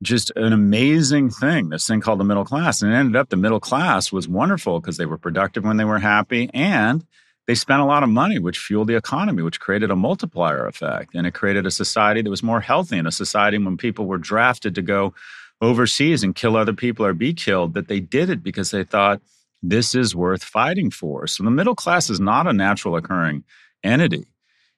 just 0.00 0.30
an 0.36 0.52
amazing 0.52 1.28
thing, 1.28 1.70
this 1.70 1.86
thing 1.86 2.00
called 2.00 2.20
the 2.20 2.24
middle 2.24 2.44
class. 2.44 2.82
And 2.82 2.92
it 2.92 2.94
ended 2.94 3.16
up 3.16 3.30
the 3.30 3.36
middle 3.36 3.58
class 3.58 4.12
was 4.12 4.28
wonderful 4.28 4.80
because 4.80 4.96
they 4.96 5.06
were 5.06 5.18
productive 5.18 5.64
when 5.64 5.76
they 5.76 5.84
were 5.84 5.98
happy 5.98 6.48
and 6.54 7.04
they 7.48 7.54
spent 7.54 7.80
a 7.80 7.86
lot 7.86 8.02
of 8.02 8.10
money, 8.10 8.38
which 8.38 8.58
fueled 8.58 8.88
the 8.88 8.94
economy, 8.94 9.42
which 9.42 9.58
created 9.58 9.90
a 9.90 9.96
multiplier 9.96 10.66
effect. 10.66 11.14
And 11.14 11.26
it 11.26 11.32
created 11.32 11.66
a 11.66 11.70
society 11.70 12.20
that 12.20 12.28
was 12.28 12.42
more 12.42 12.60
healthy 12.60 12.98
and 12.98 13.08
a 13.08 13.10
society 13.10 13.56
when 13.56 13.78
people 13.78 14.06
were 14.06 14.18
drafted 14.18 14.74
to 14.74 14.82
go 14.82 15.14
overseas 15.62 16.22
and 16.22 16.34
kill 16.34 16.56
other 16.56 16.74
people 16.74 17.06
or 17.06 17.14
be 17.14 17.32
killed, 17.32 17.72
that 17.72 17.88
they 17.88 18.00
did 18.00 18.28
it 18.28 18.42
because 18.42 18.70
they 18.70 18.84
thought 18.84 19.22
this 19.62 19.94
is 19.94 20.14
worth 20.14 20.44
fighting 20.44 20.90
for. 20.90 21.26
So 21.26 21.42
the 21.42 21.50
middle 21.50 21.74
class 21.74 22.10
is 22.10 22.20
not 22.20 22.46
a 22.46 22.52
natural 22.52 22.96
occurring 22.96 23.44
entity. 23.82 24.26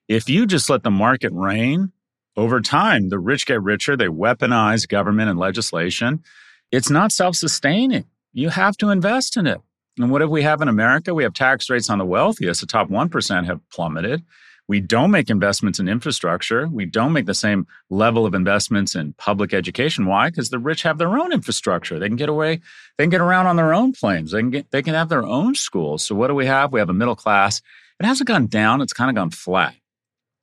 If 0.09 0.29
you 0.29 0.47
just 0.47 0.71
let 0.71 0.85
the 0.85 0.93
market 0.93 1.33
reign, 1.33 1.91
over 2.37 2.61
time, 2.61 3.09
the 3.09 3.19
rich 3.19 3.47
get 3.47 3.61
richer. 3.61 3.97
They 3.97 4.07
weaponize 4.07 4.89
government 4.89 5.29
and 5.29 5.39
legislation. 5.39 6.23
It's 6.71 6.89
not 6.89 7.11
self 7.11 7.35
sustaining. 7.35 8.05
You 8.33 8.51
have 8.51 8.77
to 8.77 8.91
invest 8.91 9.37
in 9.37 9.49
it. 9.49 9.61
And 10.01 10.11
what 10.11 10.21
do 10.21 10.29
we 10.29 10.43
have 10.43 10.63
in 10.63 10.69
America? 10.69 11.15
We 11.15 11.25
have 11.25 11.35
tax 11.35 11.69
rates 11.69 11.91
on 11.91 11.99
the 11.99 12.05
wealthiest. 12.05 12.61
The 12.61 12.67
top 12.67 12.89
1% 12.89 13.47
have 13.47 13.61
plummeted. 13.71 14.23
We 14.67 14.81
don't 14.81 15.11
make 15.11 15.31
investments 15.31 15.81
in 15.81 15.89
infrastructure. 15.89 16.69
We 16.69 16.87
don't 16.87 17.13
make 17.13 17.27
the 17.27 17.35
same 17.35 17.67
level 17.91 18.25
of 18.25 18.35
investments 18.35 18.95
in 18.95 19.15
public 19.15 19.53
education. 19.53 20.07
Why? 20.07 20.31
Because 20.31 20.51
the 20.51 20.61
rich 20.61 20.83
have 20.83 20.97
their 20.97 21.19
own 21.19 21.33
infrastructure. 21.33 21.99
They 21.99 22.07
can 22.07 22.17
get 22.17 22.29
away, 22.29 22.61
they 22.97 23.05
can 23.05 23.11
get 23.11 23.21
around 23.21 23.47
on 23.47 23.57
their 23.57 23.75
own 23.75 23.93
planes. 23.93 24.31
They 24.31 24.39
can 24.39 24.51
get, 24.51 24.71
they 24.71 24.83
can 24.83 24.95
have 24.95 25.09
their 25.09 25.25
own 25.25 25.57
schools. 25.57 26.05
So 26.05 26.15
what 26.15 26.29
do 26.29 26.35
we 26.35 26.47
have? 26.47 26.73
We 26.73 26.79
have 26.79 26.89
a 26.89 26.95
middle 26.95 27.17
class. 27.17 27.61
It 27.99 28.07
hasn't 28.07 28.29
gone 28.29 28.47
down, 28.47 28.81
it's 28.81 28.93
kind 28.93 29.11
of 29.11 29.17
gone 29.17 29.31
flat. 29.31 29.75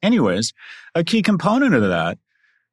Anyways, 0.03 0.53
a 0.93 1.03
key 1.03 1.21
component 1.21 1.73
of 1.73 1.81
that 1.83 2.19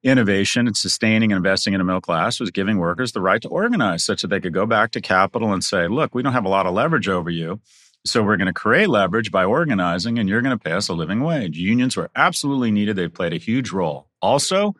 innovation 0.04 0.66
and 0.66 0.76
sustaining 0.76 1.32
and 1.32 1.38
investing 1.38 1.72
in 1.72 1.80
a 1.80 1.84
middle 1.84 2.00
class 2.00 2.38
was 2.38 2.50
giving 2.50 2.78
workers 2.78 3.12
the 3.12 3.22
right 3.22 3.40
to 3.40 3.48
organize 3.48 4.04
such 4.04 4.22
that 4.22 4.28
they 4.28 4.38
could 4.38 4.52
go 4.52 4.66
back 4.66 4.90
to 4.92 5.00
capital 5.00 5.52
and 5.52 5.64
say, 5.64 5.88
look, 5.88 6.14
we 6.14 6.22
don't 6.22 6.34
have 6.34 6.44
a 6.44 6.50
lot 6.50 6.66
of 6.66 6.74
leverage 6.74 7.08
over 7.08 7.30
you. 7.30 7.60
So 8.06 8.22
we're 8.22 8.36
going 8.36 8.46
to 8.46 8.52
create 8.52 8.90
leverage 8.90 9.30
by 9.30 9.44
organizing 9.44 10.18
and 10.18 10.28
you're 10.28 10.42
going 10.42 10.56
to 10.56 10.62
pay 10.62 10.72
us 10.72 10.88
a 10.88 10.92
living 10.92 11.20
wage. 11.20 11.56
Unions 11.56 11.96
were 11.96 12.10
absolutely 12.14 12.70
needed. 12.70 12.96
They 12.96 13.08
played 13.08 13.32
a 13.32 13.38
huge 13.38 13.72
role. 13.72 14.08
Also, 14.20 14.74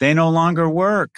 they 0.00 0.12
no 0.12 0.28
longer 0.30 0.68
work. 0.68 1.16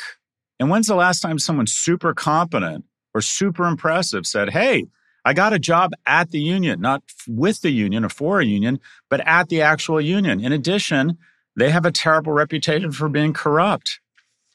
And 0.61 0.69
when's 0.69 0.89
the 0.89 0.95
last 0.95 1.21
time 1.21 1.39
someone 1.39 1.67
super 1.67 2.13
competent 2.13 2.85
or 3.15 3.23
super 3.23 3.67
impressive 3.67 4.27
said, 4.27 4.51
hey, 4.51 4.89
I 5.25 5.33
got 5.33 5.55
a 5.55 5.59
job 5.59 5.93
at 6.07 6.31
the 6.31 6.41
union, 6.41 6.81
not 6.83 7.03
with 7.27 7.63
the 7.63 7.71
union 7.71 8.05
or 8.05 8.11
for 8.11 8.41
a 8.41 8.45
union, 8.45 8.79
but 9.09 9.21
at 9.27 9.49
the 9.49 9.63
actual 9.63 10.01
union. 10.01 10.45
In 10.45 10.53
addition, 10.53 11.17
they 11.59 11.71
have 11.71 11.85
a 11.85 11.91
terrible 11.91 12.33
reputation 12.33 12.93
for 12.93 13.09
being 13.09 13.33
corrupt. 13.33 14.01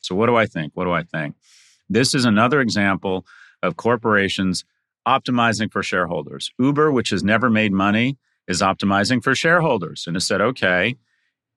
So, 0.02 0.16
what 0.16 0.28
do 0.28 0.36
I 0.36 0.46
think? 0.46 0.72
What 0.74 0.86
do 0.86 0.92
I 0.92 1.04
think? 1.04 1.36
This 1.90 2.16
is 2.16 2.26
another 2.26 2.62
example 2.62 3.26
of 3.62 3.76
corporations 3.76 4.64
optimizing 5.08 5.72
for 5.72 5.84
shareholders. 5.84 6.52
Uber, 6.58 6.92
which 6.92 7.10
has 7.10 7.24
never 7.24 7.50
made 7.50 7.74
money, 7.74 8.18
is 8.48 8.62
optimizing 8.62 9.22
for 9.22 9.36
shareholders 9.36 10.06
and 10.08 10.16
has 10.16 10.26
said, 10.26 10.42
okay, 10.42 10.96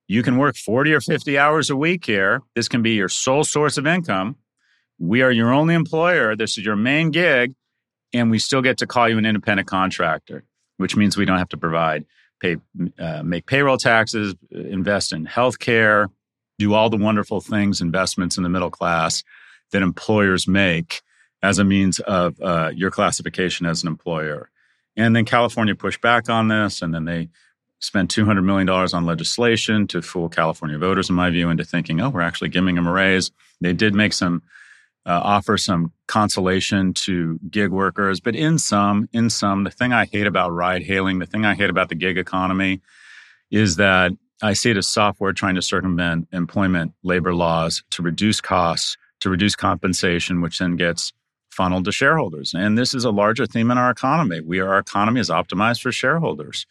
you 0.08 0.22
can 0.22 0.36
work 0.36 0.56
40 0.56 0.92
or 0.92 1.00
50 1.00 1.38
hours 1.38 1.70
a 1.70 1.76
week 1.76 2.04
here. 2.06 2.42
This 2.54 2.68
can 2.68 2.82
be 2.82 2.92
your 2.92 3.08
sole 3.08 3.44
source 3.44 3.78
of 3.78 3.86
income. 3.86 4.36
We 4.98 5.22
are 5.22 5.30
your 5.30 5.52
only 5.52 5.74
employer. 5.74 6.36
This 6.36 6.58
is 6.58 6.64
your 6.64 6.76
main 6.76 7.10
gig 7.10 7.54
and 8.12 8.30
we 8.30 8.38
still 8.38 8.62
get 8.62 8.78
to 8.78 8.86
call 8.86 9.08
you 9.08 9.18
an 9.18 9.26
independent 9.26 9.68
contractor, 9.68 10.44
which 10.76 10.96
means 10.96 11.16
we 11.16 11.24
don't 11.24 11.38
have 11.38 11.48
to 11.50 11.56
provide 11.56 12.04
pay, 12.40 12.56
uh, 12.98 13.22
make 13.22 13.46
payroll 13.46 13.76
taxes, 13.76 14.34
invest 14.50 15.12
in 15.12 15.26
healthcare, 15.26 16.08
do 16.58 16.74
all 16.74 16.90
the 16.90 16.96
wonderful 16.96 17.40
things, 17.40 17.80
investments 17.80 18.36
in 18.36 18.42
the 18.42 18.48
middle 18.48 18.70
class 18.70 19.22
that 19.72 19.82
employers 19.82 20.46
make 20.46 21.02
as 21.42 21.58
a 21.58 21.64
means 21.64 21.98
of 22.00 22.40
uh, 22.40 22.70
your 22.74 22.90
classification 22.90 23.66
as 23.66 23.82
an 23.82 23.88
employer. 23.88 24.50
And 24.96 25.14
then 25.14 25.24
California 25.24 25.74
pushed 25.74 26.00
back 26.00 26.30
on 26.30 26.48
this, 26.48 26.80
and 26.80 26.94
then 26.94 27.04
they 27.04 27.28
spent 27.80 28.14
$200 28.14 28.42
million 28.42 28.68
on 28.68 29.04
legislation 29.04 29.86
to 29.88 30.00
fool 30.00 30.28
California 30.28 30.78
voters, 30.78 31.10
in 31.10 31.16
my 31.16 31.30
view, 31.30 31.50
into 31.50 31.64
thinking, 31.64 32.00
oh, 32.00 32.08
we're 32.08 32.22
actually 32.22 32.48
giving 32.48 32.74
them 32.74 32.86
a 32.86 32.92
raise. 32.92 33.30
They 33.60 33.74
did 33.74 33.94
make 33.94 34.12
some, 34.12 34.42
uh, 35.06 35.20
offer 35.22 35.56
some 35.56 35.92
consolation 36.08 36.92
to 36.92 37.38
gig 37.48 37.70
workers, 37.70 38.20
but 38.20 38.34
in 38.34 38.58
some, 38.58 39.08
in 39.12 39.30
some, 39.30 39.64
the 39.64 39.70
thing 39.70 39.92
I 39.92 40.04
hate 40.04 40.26
about 40.26 40.52
ride 40.52 40.82
hailing, 40.82 41.20
the 41.20 41.26
thing 41.26 41.44
I 41.44 41.54
hate 41.54 41.70
about 41.70 41.88
the 41.88 41.94
gig 41.94 42.18
economy 42.18 42.80
is 43.50 43.76
that 43.76 44.10
I 44.42 44.52
see 44.52 44.70
it 44.70 44.76
as 44.76 44.88
software 44.88 45.32
trying 45.32 45.54
to 45.54 45.62
circumvent 45.62 46.28
employment 46.32 46.92
labor 47.04 47.34
laws 47.34 47.84
to 47.90 48.02
reduce 48.02 48.40
costs, 48.40 48.96
to 49.20 49.30
reduce 49.30 49.54
compensation, 49.54 50.40
which 50.40 50.58
then 50.58 50.76
gets 50.76 51.12
funneled 51.50 51.84
to 51.86 51.92
shareholders. 51.92 52.52
And 52.52 52.76
this 52.76 52.92
is 52.92 53.04
a 53.04 53.10
larger 53.10 53.46
theme 53.46 53.70
in 53.70 53.78
our 53.78 53.90
economy. 53.90 54.40
We 54.40 54.58
are, 54.58 54.68
our 54.68 54.80
economy 54.80 55.20
is 55.20 55.30
optimized 55.30 55.80
for 55.80 55.92
shareholders. 55.92 56.66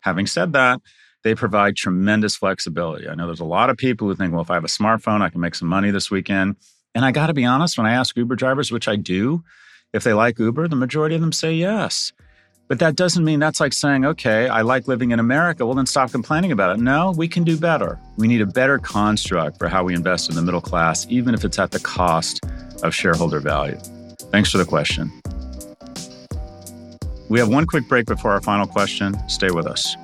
Having 0.00 0.28
said 0.28 0.52
that, 0.52 0.80
they 1.24 1.34
provide 1.34 1.76
tremendous 1.76 2.36
flexibility. 2.36 3.08
I 3.08 3.14
know 3.14 3.26
there's 3.26 3.40
a 3.40 3.44
lot 3.44 3.68
of 3.68 3.76
people 3.76 4.06
who 4.06 4.14
think, 4.14 4.32
well, 4.32 4.42
if 4.42 4.50
I 4.50 4.54
have 4.54 4.64
a 4.64 4.68
smartphone, 4.68 5.22
I 5.22 5.30
can 5.30 5.40
make 5.40 5.54
some 5.54 5.68
money 5.68 5.90
this 5.90 6.10
weekend. 6.10 6.56
And 6.94 7.04
I 7.04 7.10
got 7.10 7.26
to 7.26 7.34
be 7.34 7.44
honest, 7.44 7.76
when 7.76 7.86
I 7.86 7.94
ask 7.94 8.16
Uber 8.16 8.36
drivers, 8.36 8.70
which 8.70 8.86
I 8.86 8.96
do, 8.96 9.42
if 9.92 10.04
they 10.04 10.12
like 10.12 10.38
Uber, 10.38 10.68
the 10.68 10.76
majority 10.76 11.14
of 11.14 11.20
them 11.20 11.32
say 11.32 11.52
yes. 11.52 12.12
But 12.68 12.78
that 12.78 12.96
doesn't 12.96 13.24
mean 13.24 13.40
that's 13.40 13.60
like 13.60 13.72
saying, 13.72 14.04
okay, 14.04 14.48
I 14.48 14.62
like 14.62 14.88
living 14.88 15.10
in 15.10 15.18
America. 15.18 15.66
Well, 15.66 15.74
then 15.74 15.86
stop 15.86 16.12
complaining 16.12 16.50
about 16.50 16.76
it. 16.76 16.80
No, 16.80 17.12
we 17.16 17.28
can 17.28 17.44
do 17.44 17.58
better. 17.58 17.98
We 18.16 18.26
need 18.26 18.40
a 18.40 18.46
better 18.46 18.78
construct 18.78 19.58
for 19.58 19.68
how 19.68 19.84
we 19.84 19.94
invest 19.94 20.30
in 20.30 20.36
the 20.36 20.42
middle 20.42 20.60
class, 20.60 21.06
even 21.10 21.34
if 21.34 21.44
it's 21.44 21.58
at 21.58 21.72
the 21.72 21.80
cost 21.80 22.40
of 22.82 22.94
shareholder 22.94 23.40
value. 23.40 23.76
Thanks 24.30 24.50
for 24.50 24.58
the 24.58 24.64
question. 24.64 25.12
We 27.28 27.38
have 27.38 27.48
one 27.48 27.66
quick 27.66 27.88
break 27.88 28.06
before 28.06 28.32
our 28.32 28.40
final 28.40 28.66
question. 28.66 29.16
Stay 29.28 29.50
with 29.50 29.66
us. 29.66 29.96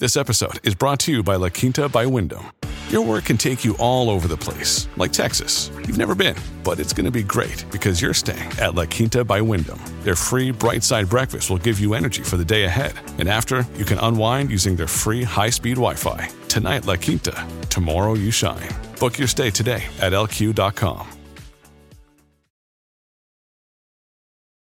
This 0.00 0.16
episode 0.16 0.58
is 0.66 0.74
brought 0.74 0.98
to 1.00 1.12
you 1.12 1.22
by 1.22 1.36
La 1.36 1.48
Quinta 1.48 1.88
by 1.88 2.06
Wyndham. 2.06 2.44
Your 2.94 3.04
work 3.04 3.24
can 3.24 3.36
take 3.36 3.64
you 3.64 3.76
all 3.78 4.08
over 4.08 4.28
the 4.28 4.36
place, 4.36 4.86
like 4.96 5.10
Texas. 5.10 5.68
You've 5.78 5.98
never 5.98 6.14
been, 6.14 6.36
but 6.62 6.78
it's 6.78 6.92
going 6.92 7.06
to 7.06 7.10
be 7.10 7.24
great 7.24 7.64
because 7.72 8.00
you're 8.00 8.14
staying 8.14 8.48
at 8.60 8.76
La 8.76 8.86
Quinta 8.86 9.24
by 9.24 9.40
Wyndham. 9.40 9.80
Their 10.02 10.14
free 10.14 10.52
bright 10.52 10.84
side 10.84 11.08
breakfast 11.08 11.50
will 11.50 11.58
give 11.58 11.80
you 11.80 11.94
energy 11.94 12.22
for 12.22 12.36
the 12.36 12.44
day 12.44 12.66
ahead. 12.66 12.92
And 13.18 13.28
after, 13.28 13.66
you 13.74 13.84
can 13.84 13.98
unwind 13.98 14.48
using 14.48 14.76
their 14.76 14.86
free 14.86 15.24
high 15.24 15.50
speed 15.50 15.74
Wi 15.74 15.94
Fi. 15.94 16.28
Tonight, 16.46 16.86
La 16.86 16.94
Quinta. 16.94 17.34
Tomorrow, 17.68 18.14
you 18.14 18.30
shine. 18.30 18.68
Book 19.00 19.18
your 19.18 19.26
stay 19.26 19.50
today 19.50 19.82
at 20.00 20.12
lq.com. 20.12 21.08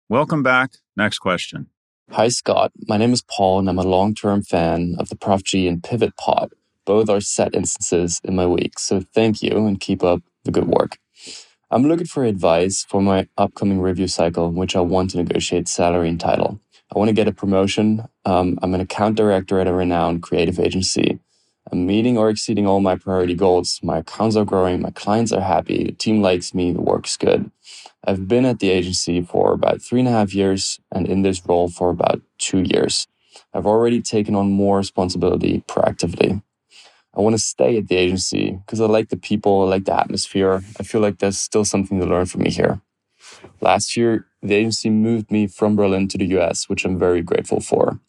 Welcome 0.07 0.41
back. 0.41 0.71
Next 0.95 1.19
question. 1.19 1.67
Hi, 2.11 2.29
Scott. 2.29 2.71
My 2.87 2.95
name 2.95 3.11
is 3.11 3.21
Paul, 3.23 3.59
and 3.59 3.67
I'm 3.67 3.77
a 3.77 3.83
long 3.83 4.15
term 4.15 4.41
fan 4.41 4.95
of 4.99 5.09
the 5.09 5.17
Prof 5.17 5.43
G 5.43 5.67
and 5.67 5.83
Pivot 5.83 6.15
Pod. 6.15 6.53
Both 6.85 7.09
are 7.09 7.21
set 7.21 7.55
instances 7.55 8.21
in 8.23 8.35
my 8.35 8.47
week, 8.47 8.79
so 8.79 9.01
thank 9.13 9.43
you 9.43 9.65
and 9.65 9.79
keep 9.79 10.03
up 10.03 10.21
the 10.43 10.51
good 10.51 10.67
work. 10.67 10.97
I'm 11.71 11.87
looking 11.87 12.05
for 12.05 12.23
advice 12.23 12.85
for 12.87 13.01
my 13.01 13.27
upcoming 13.37 13.81
review 13.81 14.07
cycle, 14.07 14.51
which 14.51 14.75
I 14.75 14.81
want 14.81 15.11
to 15.11 15.17
negotiate 15.17 15.67
salary 15.67 16.09
and 16.09 16.19
title. 16.19 16.59
I 16.95 16.99
want 16.99 17.09
to 17.09 17.13
get 17.13 17.27
a 17.27 17.33
promotion. 17.33 18.05
Um, 18.23 18.59
I'm 18.61 18.73
an 18.75 18.81
account 18.81 19.17
director 19.17 19.59
at 19.59 19.67
a 19.67 19.73
renowned 19.73 20.23
creative 20.23 20.59
agency. 20.59 21.19
I'm 21.71 21.87
meeting 21.87 22.17
or 22.17 22.29
exceeding 22.29 22.67
all 22.67 22.79
my 22.79 22.95
priority 22.95 23.33
goals. 23.33 23.79
My 23.83 23.97
accounts 23.97 24.35
are 24.35 24.45
growing, 24.45 24.81
my 24.81 24.91
clients 24.91 25.33
are 25.33 25.41
happy, 25.41 25.85
the 25.85 25.91
team 25.93 26.21
likes 26.21 26.53
me, 26.53 26.71
the 26.71 26.81
work's 26.81 27.17
good. 27.17 27.49
I've 28.05 28.27
been 28.27 28.45
at 28.45 28.59
the 28.59 28.69
agency 28.69 29.21
for 29.21 29.53
about 29.53 29.81
three 29.81 29.99
and 29.99 30.07
a 30.07 30.11
half 30.11 30.33
years 30.35 30.79
and 30.91 31.07
in 31.07 31.23
this 31.23 31.43
role 31.47 31.69
for 31.69 31.89
about 31.89 32.21
two 32.37 32.59
years. 32.59 33.07
I've 33.53 33.65
already 33.65 34.01
taken 34.01 34.35
on 34.35 34.51
more 34.51 34.77
responsibility 34.77 35.63
proactively. 35.67 36.43
I 37.17 37.21
want 37.21 37.35
to 37.35 37.41
stay 37.41 37.77
at 37.77 37.87
the 37.87 37.95
agency 37.95 38.59
because 38.65 38.81
I 38.81 38.85
like 38.85 39.09
the 39.09 39.17
people, 39.17 39.63
I 39.63 39.65
like 39.65 39.85
the 39.85 39.97
atmosphere. 39.97 40.63
I 40.79 40.83
feel 40.83 41.01
like 41.01 41.19
there's 41.19 41.37
still 41.37 41.63
something 41.65 41.99
to 41.99 42.05
learn 42.05 42.25
from 42.25 42.43
me 42.43 42.51
here. 42.51 42.81
Last 43.61 43.95
year, 43.95 44.27
the 44.41 44.55
agency 44.55 44.89
moved 44.89 45.31
me 45.31 45.47
from 45.47 45.75
Berlin 45.75 46.07
to 46.09 46.17
the 46.17 46.27
US, 46.37 46.67
which 46.67 46.85
I'm 46.85 46.99
very 46.99 47.21
grateful 47.21 47.61
for. 47.61 47.99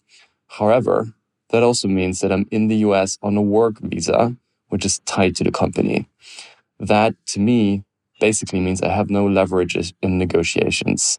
However, 0.49 1.15
that 1.51 1.63
also 1.63 1.89
means 1.89 2.21
that 2.21 2.33
I'm 2.33 2.47
in 2.51 2.69
the 2.69 2.77
US 2.79 3.19
on 3.23 3.37
a 3.37 3.43
work 3.43 3.79
visa, 3.81 4.37
which 4.69 4.85
is 4.85 4.99
tied 5.01 5.37
to 5.37 5.45
the 5.45 5.53
company. 5.53 6.09
That 6.81 7.15
to 7.29 7.41
me 7.41 7.85
basically 8.21 8.61
means 8.61 8.83
I 8.83 8.89
have 8.89 9.11
no 9.11 9.27
leverage 9.27 9.95
in 10.03 10.19
negotiations. 10.19 11.19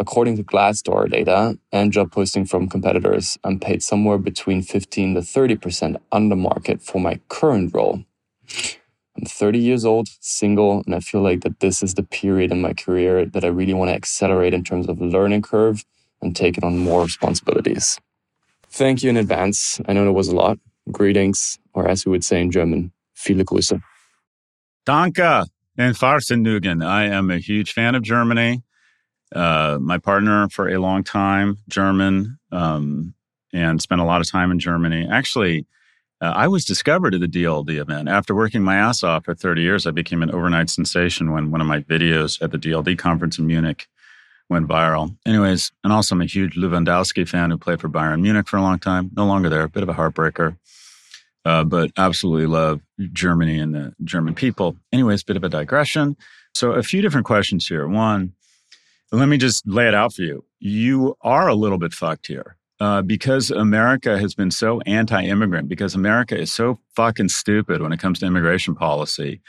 According 0.00 0.36
to 0.36 0.42
Glassdoor 0.42 1.08
data 1.08 1.56
and 1.70 1.92
job 1.92 2.10
posting 2.10 2.44
from 2.44 2.68
competitors, 2.68 3.38
I'm 3.44 3.60
paid 3.60 3.82
somewhere 3.82 4.18
between 4.18 4.62
15 4.62 5.14
to 5.14 5.20
30% 5.20 5.96
under 6.10 6.34
market 6.34 6.82
for 6.82 7.00
my 7.00 7.20
current 7.28 7.72
role. 7.72 8.04
I'm 9.16 9.24
30 9.24 9.60
years 9.60 9.84
old, 9.84 10.08
single, 10.20 10.82
and 10.84 10.94
I 10.94 11.00
feel 11.00 11.22
like 11.22 11.42
that 11.42 11.60
this 11.60 11.80
is 11.80 11.94
the 11.94 12.02
period 12.02 12.50
in 12.50 12.60
my 12.60 12.72
career 12.72 13.24
that 13.24 13.44
I 13.44 13.48
really 13.48 13.74
want 13.74 13.90
to 13.90 13.94
accelerate 13.94 14.52
in 14.52 14.64
terms 14.64 14.88
of 14.88 15.00
learning 15.00 15.42
curve 15.42 15.84
and 16.20 16.34
taking 16.34 16.64
on 16.64 16.78
more 16.78 17.04
responsibilities. 17.04 18.00
Thank 18.68 19.04
you 19.04 19.10
in 19.10 19.16
advance. 19.16 19.80
I 19.86 19.92
know 19.92 20.08
it 20.08 20.12
was 20.12 20.26
a 20.26 20.34
lot. 20.34 20.58
Greetings, 20.90 21.60
or 21.72 21.86
as 21.86 22.04
we 22.04 22.10
would 22.10 22.24
say 22.24 22.40
in 22.40 22.50
German, 22.50 22.90
viele 23.16 23.44
Grüße. 23.44 23.80
Danke 24.84 25.46
and 25.78 25.94
Fahrvergnügen. 25.94 26.84
I 26.84 27.04
am 27.04 27.30
a 27.30 27.38
huge 27.38 27.72
fan 27.72 27.94
of 27.94 28.02
Germany. 28.02 28.63
Uh, 29.34 29.78
my 29.80 29.98
partner 29.98 30.48
for 30.48 30.68
a 30.68 30.78
long 30.78 31.02
time, 31.02 31.58
German, 31.68 32.38
um, 32.52 33.14
and 33.52 33.82
spent 33.82 34.00
a 34.00 34.04
lot 34.04 34.20
of 34.20 34.30
time 34.30 34.50
in 34.50 34.58
Germany. 34.58 35.08
Actually, 35.10 35.66
uh, 36.20 36.32
I 36.34 36.48
was 36.48 36.64
discovered 36.64 37.14
at 37.14 37.20
the 37.20 37.28
DLD 37.28 37.78
event. 37.80 38.08
After 38.08 38.34
working 38.34 38.62
my 38.62 38.76
ass 38.76 39.02
off 39.02 39.24
for 39.24 39.34
30 39.34 39.62
years, 39.62 39.86
I 39.86 39.90
became 39.90 40.22
an 40.22 40.30
overnight 40.30 40.70
sensation 40.70 41.32
when 41.32 41.50
one 41.50 41.60
of 41.60 41.66
my 41.66 41.80
videos 41.80 42.40
at 42.40 42.50
the 42.52 42.58
DLD 42.58 42.96
conference 42.96 43.38
in 43.38 43.46
Munich 43.46 43.88
went 44.48 44.68
viral. 44.68 45.16
Anyways, 45.26 45.72
and 45.82 45.92
also 45.92 46.14
I'm 46.14 46.22
a 46.22 46.26
huge 46.26 46.54
Lewandowski 46.54 47.28
fan 47.28 47.50
who 47.50 47.58
played 47.58 47.80
for 47.80 47.88
Bayern 47.88 48.20
Munich 48.20 48.48
for 48.48 48.56
a 48.56 48.62
long 48.62 48.78
time. 48.78 49.10
No 49.16 49.26
longer 49.26 49.48
there, 49.48 49.62
a 49.62 49.68
bit 49.68 49.82
of 49.82 49.88
a 49.88 49.94
heartbreaker. 49.94 50.56
Uh, 51.44 51.64
but 51.64 51.90
absolutely 51.98 52.46
love 52.46 52.80
Germany 53.12 53.58
and 53.58 53.74
the 53.74 53.94
German 54.02 54.34
people. 54.34 54.76
Anyways, 54.92 55.22
bit 55.22 55.36
of 55.36 55.44
a 55.44 55.48
digression. 55.48 56.16
So, 56.54 56.72
a 56.72 56.82
few 56.82 57.02
different 57.02 57.26
questions 57.26 57.66
here. 57.66 57.86
One, 57.86 58.32
let 59.18 59.28
me 59.28 59.36
just 59.36 59.66
lay 59.66 59.88
it 59.88 59.94
out 59.94 60.14
for 60.14 60.22
you. 60.22 60.44
You 60.58 61.16
are 61.22 61.48
a 61.48 61.54
little 61.54 61.78
bit 61.78 61.92
fucked 61.92 62.26
here. 62.26 62.56
Uh, 62.80 63.02
because 63.02 63.50
America 63.52 64.18
has 64.18 64.34
been 64.34 64.50
so 64.50 64.80
anti 64.80 65.22
immigrant, 65.22 65.68
because 65.68 65.94
America 65.94 66.36
is 66.36 66.52
so 66.52 66.80
fucking 66.96 67.28
stupid 67.28 67.80
when 67.80 67.92
it 67.92 68.00
comes 68.00 68.18
to 68.18 68.26
immigration 68.26 68.74
policy, 68.74 69.40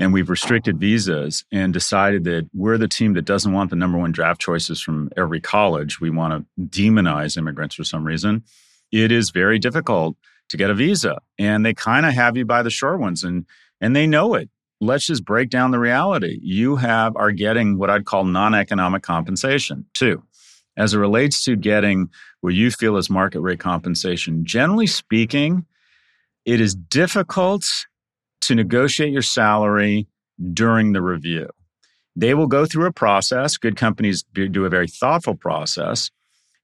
and 0.00 0.12
we've 0.12 0.28
restricted 0.28 0.78
visas 0.78 1.44
and 1.52 1.72
decided 1.72 2.24
that 2.24 2.48
we're 2.52 2.76
the 2.76 2.88
team 2.88 3.14
that 3.14 3.24
doesn't 3.24 3.52
want 3.52 3.70
the 3.70 3.76
number 3.76 3.96
one 3.96 4.10
draft 4.10 4.40
choices 4.40 4.80
from 4.80 5.10
every 5.16 5.40
college. 5.40 6.00
We 6.00 6.10
want 6.10 6.44
to 6.44 6.62
demonize 6.68 7.36
immigrants 7.36 7.76
for 7.76 7.84
some 7.84 8.04
reason. 8.04 8.42
It 8.90 9.12
is 9.12 9.30
very 9.30 9.60
difficult 9.60 10.16
to 10.48 10.56
get 10.56 10.68
a 10.68 10.74
visa, 10.74 11.18
and 11.38 11.64
they 11.64 11.72
kind 11.72 12.04
of 12.04 12.14
have 12.14 12.36
you 12.36 12.44
by 12.44 12.62
the 12.62 12.70
short 12.70 12.98
ones, 12.98 13.22
and 13.22 13.46
and 13.80 13.94
they 13.94 14.08
know 14.08 14.34
it 14.34 14.50
let's 14.80 15.06
just 15.06 15.24
break 15.24 15.50
down 15.50 15.70
the 15.70 15.78
reality. 15.78 16.38
You 16.42 16.76
have 16.76 17.16
are 17.16 17.32
getting 17.32 17.78
what 17.78 17.90
I'd 17.90 18.04
call 18.04 18.24
non-economic 18.24 19.02
compensation 19.02 19.86
too. 19.94 20.22
As 20.76 20.92
it 20.92 20.98
relates 20.98 21.42
to 21.44 21.56
getting 21.56 22.10
what 22.42 22.52
you 22.54 22.70
feel 22.70 22.96
is 22.98 23.08
market 23.08 23.40
rate 23.40 23.60
compensation, 23.60 24.44
generally 24.44 24.86
speaking, 24.86 25.64
it 26.44 26.60
is 26.60 26.74
difficult 26.74 27.64
to 28.42 28.54
negotiate 28.54 29.12
your 29.12 29.22
salary 29.22 30.06
during 30.52 30.92
the 30.92 31.00
review. 31.00 31.48
They 32.14 32.34
will 32.34 32.46
go 32.46 32.66
through 32.66 32.86
a 32.86 32.92
process. 32.92 33.56
Good 33.56 33.76
companies 33.76 34.24
do 34.32 34.64
a 34.64 34.68
very 34.68 34.88
thoughtful 34.88 35.34
process. 35.34 36.10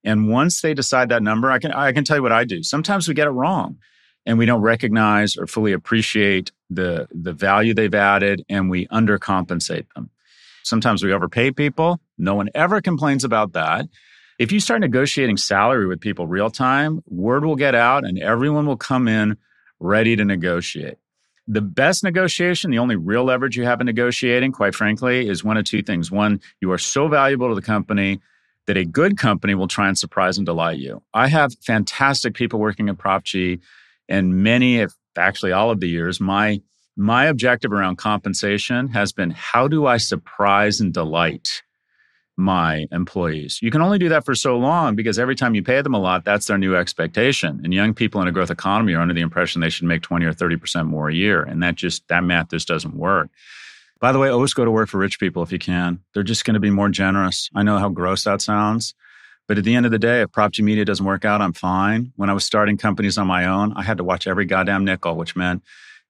And 0.04 0.28
once 0.28 0.60
they 0.60 0.74
decide 0.74 1.08
that 1.08 1.22
number, 1.22 1.50
I 1.50 1.58
can 1.58 1.72
I 1.72 1.92
can 1.92 2.04
tell 2.04 2.16
you 2.16 2.22
what 2.22 2.32
I 2.32 2.44
do. 2.44 2.62
Sometimes 2.62 3.08
we 3.08 3.14
get 3.14 3.28
it 3.28 3.30
wrong 3.30 3.78
and 4.26 4.38
we 4.38 4.46
don't 4.46 4.62
recognize 4.62 5.36
or 5.36 5.46
fully 5.46 5.72
appreciate 5.72 6.52
the 6.70 7.08
the 7.10 7.32
value 7.32 7.74
they've 7.74 7.94
added 7.94 8.44
and 8.48 8.70
we 8.70 8.86
undercompensate 8.88 9.86
them. 9.94 10.10
Sometimes 10.62 11.02
we 11.02 11.12
overpay 11.12 11.50
people. 11.50 12.00
No 12.18 12.34
one 12.34 12.48
ever 12.54 12.80
complains 12.80 13.24
about 13.24 13.52
that. 13.52 13.88
If 14.38 14.52
you 14.52 14.60
start 14.60 14.80
negotiating 14.80 15.36
salary 15.36 15.86
with 15.86 16.00
people 16.00 16.26
real 16.26 16.50
time, 16.50 17.02
word 17.06 17.44
will 17.44 17.56
get 17.56 17.74
out 17.74 18.04
and 18.04 18.18
everyone 18.18 18.66
will 18.66 18.76
come 18.76 19.08
in 19.08 19.36
ready 19.80 20.16
to 20.16 20.24
negotiate. 20.24 20.98
The 21.48 21.60
best 21.60 22.04
negotiation, 22.04 22.70
the 22.70 22.78
only 22.78 22.96
real 22.96 23.24
leverage 23.24 23.56
you 23.56 23.64
have 23.64 23.80
in 23.80 23.86
negotiating, 23.86 24.52
quite 24.52 24.74
frankly, 24.74 25.28
is 25.28 25.42
one 25.42 25.56
of 25.56 25.64
two 25.64 25.82
things. 25.82 26.10
One, 26.10 26.40
you 26.60 26.70
are 26.70 26.78
so 26.78 27.08
valuable 27.08 27.48
to 27.48 27.54
the 27.54 27.62
company 27.62 28.20
that 28.66 28.76
a 28.76 28.84
good 28.84 29.18
company 29.18 29.54
will 29.54 29.66
try 29.66 29.88
and 29.88 29.98
surprise 29.98 30.38
and 30.38 30.46
delight 30.46 30.78
you. 30.78 31.02
I 31.12 31.26
have 31.26 31.54
fantastic 31.60 32.34
people 32.34 32.60
working 32.60 32.88
at 32.88 32.96
Prof 32.96 33.24
G 33.24 33.60
and 34.08 34.42
many, 34.42 34.78
if 34.78 34.92
actually 35.16 35.52
all 35.52 35.70
of 35.70 35.80
the 35.80 35.88
years, 35.88 36.20
my 36.20 36.60
my 36.96 37.24
objective 37.24 37.72
around 37.72 37.96
compensation 37.96 38.88
has 38.88 39.12
been 39.12 39.30
how 39.30 39.66
do 39.66 39.86
I 39.86 39.96
surprise 39.96 40.80
and 40.80 40.92
delight 40.92 41.62
my 42.36 42.86
employees? 42.92 43.60
You 43.62 43.70
can 43.70 43.80
only 43.80 43.98
do 43.98 44.10
that 44.10 44.24
for 44.24 44.34
so 44.34 44.58
long 44.58 44.94
because 44.94 45.18
every 45.18 45.34
time 45.34 45.54
you 45.54 45.62
pay 45.62 45.80
them 45.80 45.94
a 45.94 45.98
lot, 45.98 46.24
that's 46.24 46.46
their 46.46 46.58
new 46.58 46.76
expectation. 46.76 47.60
And 47.64 47.72
young 47.72 47.94
people 47.94 48.20
in 48.20 48.28
a 48.28 48.32
growth 48.32 48.50
economy 48.50 48.92
are 48.94 49.00
under 49.00 49.14
the 49.14 49.20
impression 49.20 49.60
they 49.60 49.70
should 49.70 49.86
make 49.86 50.02
20 50.02 50.26
or 50.26 50.34
30% 50.34 50.86
more 50.86 51.08
a 51.08 51.14
year. 51.14 51.42
And 51.42 51.62
that 51.62 51.76
just, 51.76 52.06
that 52.08 52.24
math 52.24 52.50
just 52.50 52.68
doesn't 52.68 52.94
work. 52.94 53.30
By 54.00 54.12
the 54.12 54.18
way, 54.18 54.28
always 54.28 54.52
go 54.52 54.64
to 54.64 54.70
work 54.70 54.88
for 54.88 54.98
rich 54.98 55.20
people 55.20 55.42
if 55.42 55.52
you 55.52 55.58
can. 55.58 56.00
They're 56.12 56.22
just 56.22 56.44
going 56.44 56.54
to 56.54 56.60
be 56.60 56.70
more 56.70 56.88
generous. 56.88 57.48
I 57.54 57.62
know 57.62 57.78
how 57.78 57.88
gross 57.88 58.24
that 58.24 58.42
sounds. 58.42 58.94
But 59.52 59.58
at 59.58 59.64
the 59.64 59.74
end 59.74 59.84
of 59.84 59.92
the 59.92 59.98
day, 59.98 60.22
if 60.22 60.32
Prof 60.32 60.52
G 60.52 60.62
Media 60.62 60.82
doesn't 60.82 61.04
work 61.04 61.26
out, 61.26 61.42
I'm 61.42 61.52
fine. 61.52 62.10
When 62.16 62.30
I 62.30 62.32
was 62.32 62.42
starting 62.42 62.78
companies 62.78 63.18
on 63.18 63.26
my 63.26 63.44
own, 63.44 63.74
I 63.74 63.82
had 63.82 63.98
to 63.98 64.02
watch 64.02 64.26
every 64.26 64.46
goddamn 64.46 64.82
nickel, 64.82 65.14
which 65.14 65.36
meant 65.36 65.62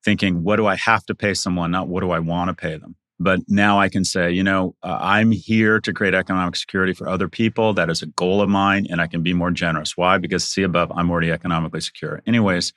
thinking, 0.04 0.44
what 0.44 0.58
do 0.58 0.68
I 0.68 0.76
have 0.76 1.04
to 1.06 1.14
pay 1.16 1.34
someone, 1.34 1.72
not 1.72 1.88
what 1.88 2.02
do 2.02 2.12
I 2.12 2.20
want 2.20 2.50
to 2.50 2.54
pay 2.54 2.76
them? 2.76 2.94
But 3.18 3.40
now 3.48 3.80
I 3.80 3.88
can 3.88 4.04
say, 4.04 4.30
you 4.30 4.44
know, 4.44 4.76
uh, 4.84 4.96
I'm 5.00 5.32
here 5.32 5.80
to 5.80 5.92
create 5.92 6.14
economic 6.14 6.54
security 6.54 6.92
for 6.92 7.08
other 7.08 7.28
people. 7.28 7.74
That 7.74 7.90
is 7.90 8.00
a 8.00 8.06
goal 8.06 8.40
of 8.42 8.48
mine, 8.48 8.86
and 8.88 9.00
I 9.00 9.08
can 9.08 9.24
be 9.24 9.34
more 9.34 9.50
generous. 9.50 9.96
Why? 9.96 10.18
Because 10.18 10.44
see 10.44 10.62
above, 10.62 10.92
I'm 10.94 11.10
already 11.10 11.32
economically 11.32 11.80
secure. 11.80 12.22
Anyways, 12.28 12.72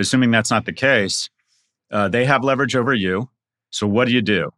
assuming 0.00 0.32
that's 0.32 0.50
not 0.50 0.64
the 0.64 0.72
case, 0.72 1.30
uh, 1.92 2.08
they 2.08 2.24
have 2.24 2.42
leverage 2.42 2.74
over 2.74 2.92
you. 2.92 3.30
So 3.70 3.86
what 3.86 4.08
do 4.08 4.12
you 4.12 4.22
do? 4.22 4.50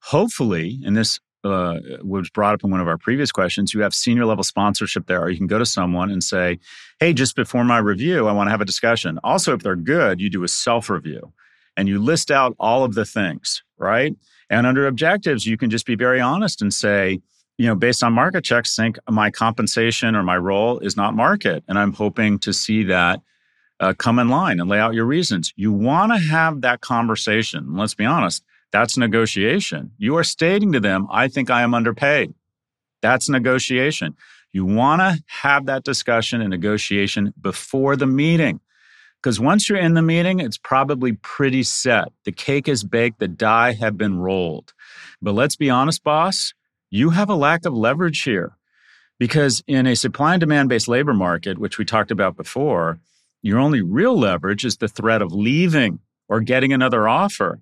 Hopefully, 0.00 0.80
and 0.82 0.96
this 0.96 1.20
uh, 1.44 1.78
was 2.02 2.30
brought 2.30 2.54
up 2.54 2.64
in 2.64 2.70
one 2.70 2.80
of 2.80 2.88
our 2.88 2.98
previous 2.98 3.30
questions, 3.30 3.72
you 3.72 3.80
have 3.82 3.94
senior 3.94 4.26
level 4.26 4.44
sponsorship 4.44 5.06
there, 5.06 5.22
or 5.22 5.30
you 5.30 5.36
can 5.36 5.46
go 5.46 5.58
to 5.58 5.66
someone 5.66 6.10
and 6.10 6.22
say, 6.22 6.58
Hey, 6.98 7.12
just 7.12 7.36
before 7.36 7.64
my 7.64 7.78
review, 7.78 8.26
I 8.26 8.32
want 8.32 8.48
to 8.48 8.50
have 8.50 8.60
a 8.60 8.64
discussion. 8.66 9.18
Also, 9.22 9.54
if 9.54 9.62
they're 9.62 9.76
good, 9.76 10.20
you 10.20 10.30
do 10.30 10.42
a 10.44 10.48
self 10.48 10.90
review 10.90 11.32
and 11.76 11.88
you 11.88 12.00
list 12.00 12.30
out 12.30 12.56
all 12.58 12.84
of 12.84 12.94
the 12.94 13.04
things, 13.04 13.62
right? 13.78 14.14
And 14.50 14.66
under 14.66 14.86
objectives, 14.86 15.46
you 15.46 15.56
can 15.56 15.70
just 15.70 15.86
be 15.86 15.94
very 15.94 16.20
honest 16.20 16.60
and 16.60 16.74
say, 16.74 17.20
you 17.56 17.66
know, 17.66 17.74
based 17.74 18.02
on 18.02 18.12
market 18.12 18.44
checks, 18.44 18.74
think 18.74 18.98
my 19.08 19.30
compensation 19.30 20.16
or 20.16 20.22
my 20.22 20.36
role 20.36 20.78
is 20.78 20.96
not 20.96 21.14
market. 21.14 21.62
And 21.68 21.78
I'm 21.78 21.92
hoping 21.92 22.38
to 22.40 22.52
see 22.52 22.84
that 22.84 23.20
uh, 23.80 23.94
come 23.96 24.18
in 24.18 24.28
line 24.28 24.58
and 24.60 24.68
lay 24.68 24.78
out 24.78 24.94
your 24.94 25.04
reasons. 25.04 25.52
You 25.56 25.72
want 25.72 26.12
to 26.12 26.18
have 26.18 26.62
that 26.62 26.80
conversation. 26.80 27.76
Let's 27.76 27.94
be 27.94 28.04
honest 28.04 28.42
that's 28.70 28.96
negotiation. 28.96 29.92
You 29.98 30.16
are 30.16 30.24
stating 30.24 30.72
to 30.72 30.80
them, 30.80 31.06
I 31.10 31.28
think 31.28 31.50
I 31.50 31.62
am 31.62 31.74
underpaid. 31.74 32.34
That's 33.00 33.28
negotiation. 33.28 34.16
You 34.52 34.64
want 34.64 35.00
to 35.00 35.22
have 35.26 35.66
that 35.66 35.84
discussion 35.84 36.40
and 36.40 36.50
negotiation 36.50 37.32
before 37.40 37.96
the 37.96 38.06
meeting. 38.06 38.60
Because 39.22 39.40
once 39.40 39.68
you're 39.68 39.78
in 39.78 39.94
the 39.94 40.02
meeting, 40.02 40.40
it's 40.40 40.58
probably 40.58 41.12
pretty 41.12 41.62
set. 41.62 42.08
The 42.24 42.32
cake 42.32 42.68
is 42.68 42.84
baked, 42.84 43.18
the 43.18 43.28
die 43.28 43.72
have 43.72 43.96
been 43.96 44.18
rolled. 44.18 44.72
But 45.20 45.32
let's 45.32 45.56
be 45.56 45.70
honest, 45.70 46.04
boss, 46.04 46.54
you 46.90 47.10
have 47.10 47.28
a 47.28 47.34
lack 47.34 47.64
of 47.66 47.74
leverage 47.74 48.22
here. 48.22 48.56
Because 49.18 49.62
in 49.66 49.86
a 49.86 49.96
supply 49.96 50.34
and 50.34 50.40
demand 50.40 50.68
based 50.68 50.86
labor 50.86 51.14
market, 51.14 51.58
which 51.58 51.78
we 51.78 51.84
talked 51.84 52.12
about 52.12 52.36
before, 52.36 53.00
your 53.42 53.58
only 53.58 53.82
real 53.82 54.16
leverage 54.16 54.64
is 54.64 54.76
the 54.76 54.88
threat 54.88 55.22
of 55.22 55.32
leaving 55.32 55.98
or 56.28 56.40
getting 56.40 56.72
another 56.72 57.08
offer. 57.08 57.60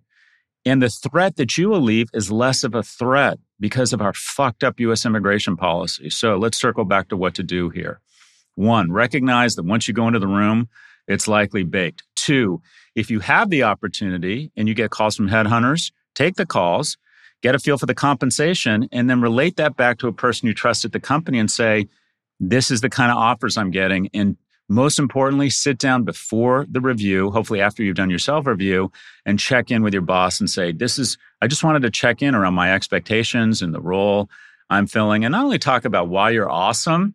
And 0.66 0.82
the 0.82 0.90
threat 0.90 1.36
that 1.36 1.56
you 1.56 1.68
will 1.68 1.80
leave 1.80 2.08
is 2.12 2.30
less 2.30 2.64
of 2.64 2.74
a 2.74 2.82
threat 2.82 3.38
because 3.60 3.92
of 3.92 4.02
our 4.02 4.12
fucked 4.12 4.64
up 4.64 4.80
US 4.80 5.06
immigration 5.06 5.56
policy. 5.56 6.10
So 6.10 6.36
let's 6.36 6.58
circle 6.58 6.84
back 6.84 7.08
to 7.08 7.16
what 7.16 7.36
to 7.36 7.44
do 7.44 7.70
here. 7.70 8.00
One, 8.56 8.90
recognize 8.90 9.54
that 9.54 9.62
once 9.62 9.86
you 9.86 9.94
go 9.94 10.08
into 10.08 10.18
the 10.18 10.26
room, 10.26 10.68
it's 11.06 11.28
likely 11.28 11.62
baked. 11.62 12.02
Two, 12.16 12.62
if 12.96 13.10
you 13.12 13.20
have 13.20 13.48
the 13.48 13.62
opportunity 13.62 14.50
and 14.56 14.66
you 14.66 14.74
get 14.74 14.90
calls 14.90 15.14
from 15.14 15.28
headhunters, 15.28 15.92
take 16.16 16.34
the 16.34 16.46
calls, 16.46 16.98
get 17.42 17.54
a 17.54 17.60
feel 17.60 17.78
for 17.78 17.86
the 17.86 17.94
compensation, 17.94 18.88
and 18.90 19.08
then 19.08 19.20
relate 19.20 19.56
that 19.56 19.76
back 19.76 19.98
to 19.98 20.08
a 20.08 20.12
person 20.12 20.48
you 20.48 20.54
trust 20.54 20.84
at 20.84 20.90
the 20.90 20.98
company 20.98 21.38
and 21.38 21.50
say, 21.50 21.86
this 22.40 22.72
is 22.72 22.80
the 22.80 22.90
kind 22.90 23.12
of 23.12 23.18
offers 23.18 23.56
I'm 23.56 23.70
getting. 23.70 24.10
And 24.12 24.36
most 24.68 24.98
importantly, 24.98 25.48
sit 25.50 25.78
down 25.78 26.02
before 26.02 26.66
the 26.68 26.80
review, 26.80 27.30
hopefully 27.30 27.60
after 27.60 27.82
you've 27.82 27.96
done 27.96 28.10
your 28.10 28.18
self 28.18 28.46
review, 28.46 28.90
and 29.24 29.38
check 29.38 29.70
in 29.70 29.82
with 29.82 29.92
your 29.92 30.02
boss 30.02 30.40
and 30.40 30.50
say, 30.50 30.72
This 30.72 30.98
is, 30.98 31.18
I 31.40 31.46
just 31.46 31.64
wanted 31.64 31.82
to 31.82 31.90
check 31.90 32.22
in 32.22 32.34
around 32.34 32.54
my 32.54 32.72
expectations 32.72 33.62
and 33.62 33.72
the 33.72 33.80
role 33.80 34.28
I'm 34.68 34.86
filling. 34.86 35.24
And 35.24 35.32
not 35.32 35.44
only 35.44 35.58
talk 35.58 35.84
about 35.84 36.08
why 36.08 36.30
you're 36.30 36.50
awesome 36.50 37.14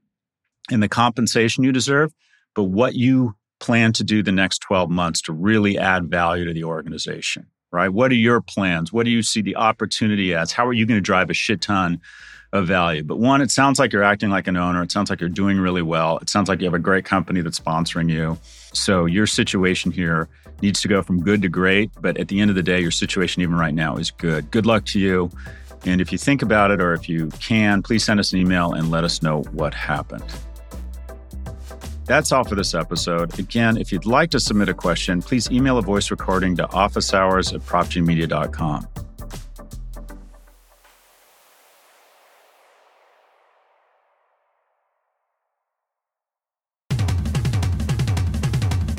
and 0.70 0.82
the 0.82 0.88
compensation 0.88 1.64
you 1.64 1.72
deserve, 1.72 2.14
but 2.56 2.64
what 2.64 2.96
you 2.96 3.36
plan 3.60 3.94
to 3.94 4.04
do 4.04 4.24
the 4.24 4.32
next 4.32 4.60
12 4.60 4.90
months 4.90 5.22
to 5.22 5.34
really 5.34 5.78
add 5.78 6.10
value 6.10 6.46
to 6.46 6.54
the 6.54 6.64
organization, 6.64 7.48
right? 7.72 7.90
What 7.90 8.12
are 8.12 8.16
your 8.16 8.42
plans? 8.42 8.92
What 8.92 9.04
do 9.04 9.12
you 9.12 9.22
see 9.22 9.42
the 9.42 9.56
opportunity 9.56 10.34
as? 10.34 10.52
How 10.52 10.66
are 10.66 10.74
you 10.74 10.86
going 10.86 10.98
to 10.98 11.02
drive 11.02 11.30
a 11.30 11.34
shit 11.34 11.62
ton 11.62 12.02
of 12.54 12.68
value. 12.68 13.04
But 13.04 13.20
one, 13.20 13.42
it 13.42 13.52
sounds 13.52 13.80
like 13.80 13.94
you're 13.94 14.04
acting 14.04 14.30
like 14.30 14.48
an 14.48 14.58
owner. 14.58 14.84
It 14.84 14.92
sounds 14.92 15.10
like 15.10 15.20
you're 15.20 15.30
doing 15.30 15.60
really 15.60 15.82
well. 15.82 16.18
It 16.18 16.30
sounds 16.30 16.50
like 16.50 16.60
you 16.60 16.66
have 16.66 16.74
a 16.74 16.80
great 16.80 17.06
company 17.06 17.42
that's 17.42 17.60
sponsoring 17.60 18.10
you. 18.10 18.38
So 18.74 19.06
your 19.06 19.28
situation 19.28 19.92
here 19.92 20.28
needs 20.62 20.82
to 20.82 20.88
go 20.88 21.02
from 21.02 21.22
good 21.22 21.42
to 21.42 21.50
great. 21.50 21.92
But 22.00 22.18
at 22.18 22.28
the 22.28 22.40
end 22.40 22.50
of 22.50 22.56
the 22.56 22.64
day, 22.64 22.80
your 22.80 22.92
situation, 22.92 23.42
even 23.42 23.56
right 23.56 23.74
now, 23.74 23.96
is 23.96 24.12
good. 24.12 24.52
Good 24.52 24.66
luck 24.66 24.86
to 24.88 25.00
you. 25.00 25.32
And 25.86 26.00
if 26.00 26.12
you 26.12 26.18
think 26.18 26.42
about 26.42 26.72
it 26.72 26.82
or 26.82 26.94
if 26.94 27.10
you 27.10 27.30
can, 27.40 27.82
please 27.82 28.04
send 28.04 28.20
us 28.20 28.34
an 28.34 28.40
email 28.40 28.74
and 28.74 28.92
let 28.92 29.04
us 29.04 29.24
know 29.24 29.42
what 29.52 29.74
happened. 29.74 30.24
That's 32.06 32.32
all 32.32 32.44
for 32.44 32.56
this 32.56 32.74
episode. 32.74 33.40
Again, 33.40 33.78
if 33.78 33.92
you'd 33.92 34.06
like 34.06 34.32
to 34.32 34.40
submit 34.40 34.70
a 34.70 34.74
question, 34.74 35.22
please 35.22 35.50
email 35.50 35.78
a 35.78 35.82
voice 35.82 36.12
recording 36.12 36.56
to 36.58 36.68
officehours 36.68 37.54
at 37.54 37.62
profgmedia.com. 37.62 38.88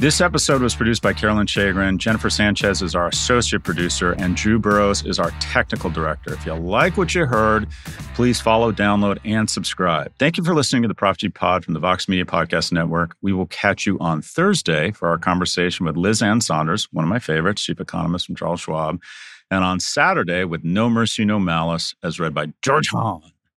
This 0.03 0.21
episode 0.21 0.63
was 0.63 0.75
produced 0.75 1.01
by 1.01 1.13
Caroline 1.13 1.47
Shagrin. 1.47 1.97
Jennifer 1.97 2.29
Sanchez 2.29 2.83
is 2.83 2.97
our 2.97 3.07
associate 3.07 3.63
producer, 3.63 4.17
and 4.19 4.35
Drew 4.35 4.59
Burrows 4.59 5.07
is 5.07 5.21
our 5.21 5.31
technical 5.39 5.91
director. 5.91 6.35
If 6.35 6.45
you 6.45 6.55
like 6.55 6.97
what 6.97 7.15
you 7.15 7.25
heard, 7.25 7.69
please 8.17 8.41
follow, 8.41 8.73
download, 8.73 9.21
and 9.25 9.49
subscribe. 9.49 10.13
Thank 10.19 10.37
you 10.37 10.43
for 10.43 10.55
listening 10.55 10.83
to 10.83 10.89
the 10.89 10.95
Prof 10.95 11.19
G 11.19 11.29
Pod 11.29 11.65
from 11.65 11.75
the 11.75 11.79
Vox 11.79 12.09
Media 12.09 12.25
Podcast 12.25 12.73
Network. 12.73 13.15
We 13.23 13.33
will 13.33 13.47
catch 13.47 13.87
you 13.87 13.97
on 14.01 14.23
Thursday 14.23 14.91
for 14.91 15.09
our 15.09 15.19
conversation 15.19 15.87
with 15.87 15.97
Liz 15.97 16.21
Ann 16.21 16.41
Sonders, 16.41 16.89
one 16.93 17.05
of 17.05 17.09
my 17.09 17.21
favorites, 17.21 17.63
chief 17.63 17.79
economist 17.79 18.27
from 18.27 18.35
Charles 18.35 18.63
Schwab, 18.63 19.01
and 19.53 19.63
on 19.63 19.79
Saturday 19.79 20.43
with 20.43 20.65
No 20.65 20.91
Mercy, 20.91 21.25
No 21.25 21.39
Malice, 21.39 21.95
as 22.03 22.19
read 22.19 22.35
by 22.35 22.53
George 22.61 22.89
Hahn. 22.89 23.32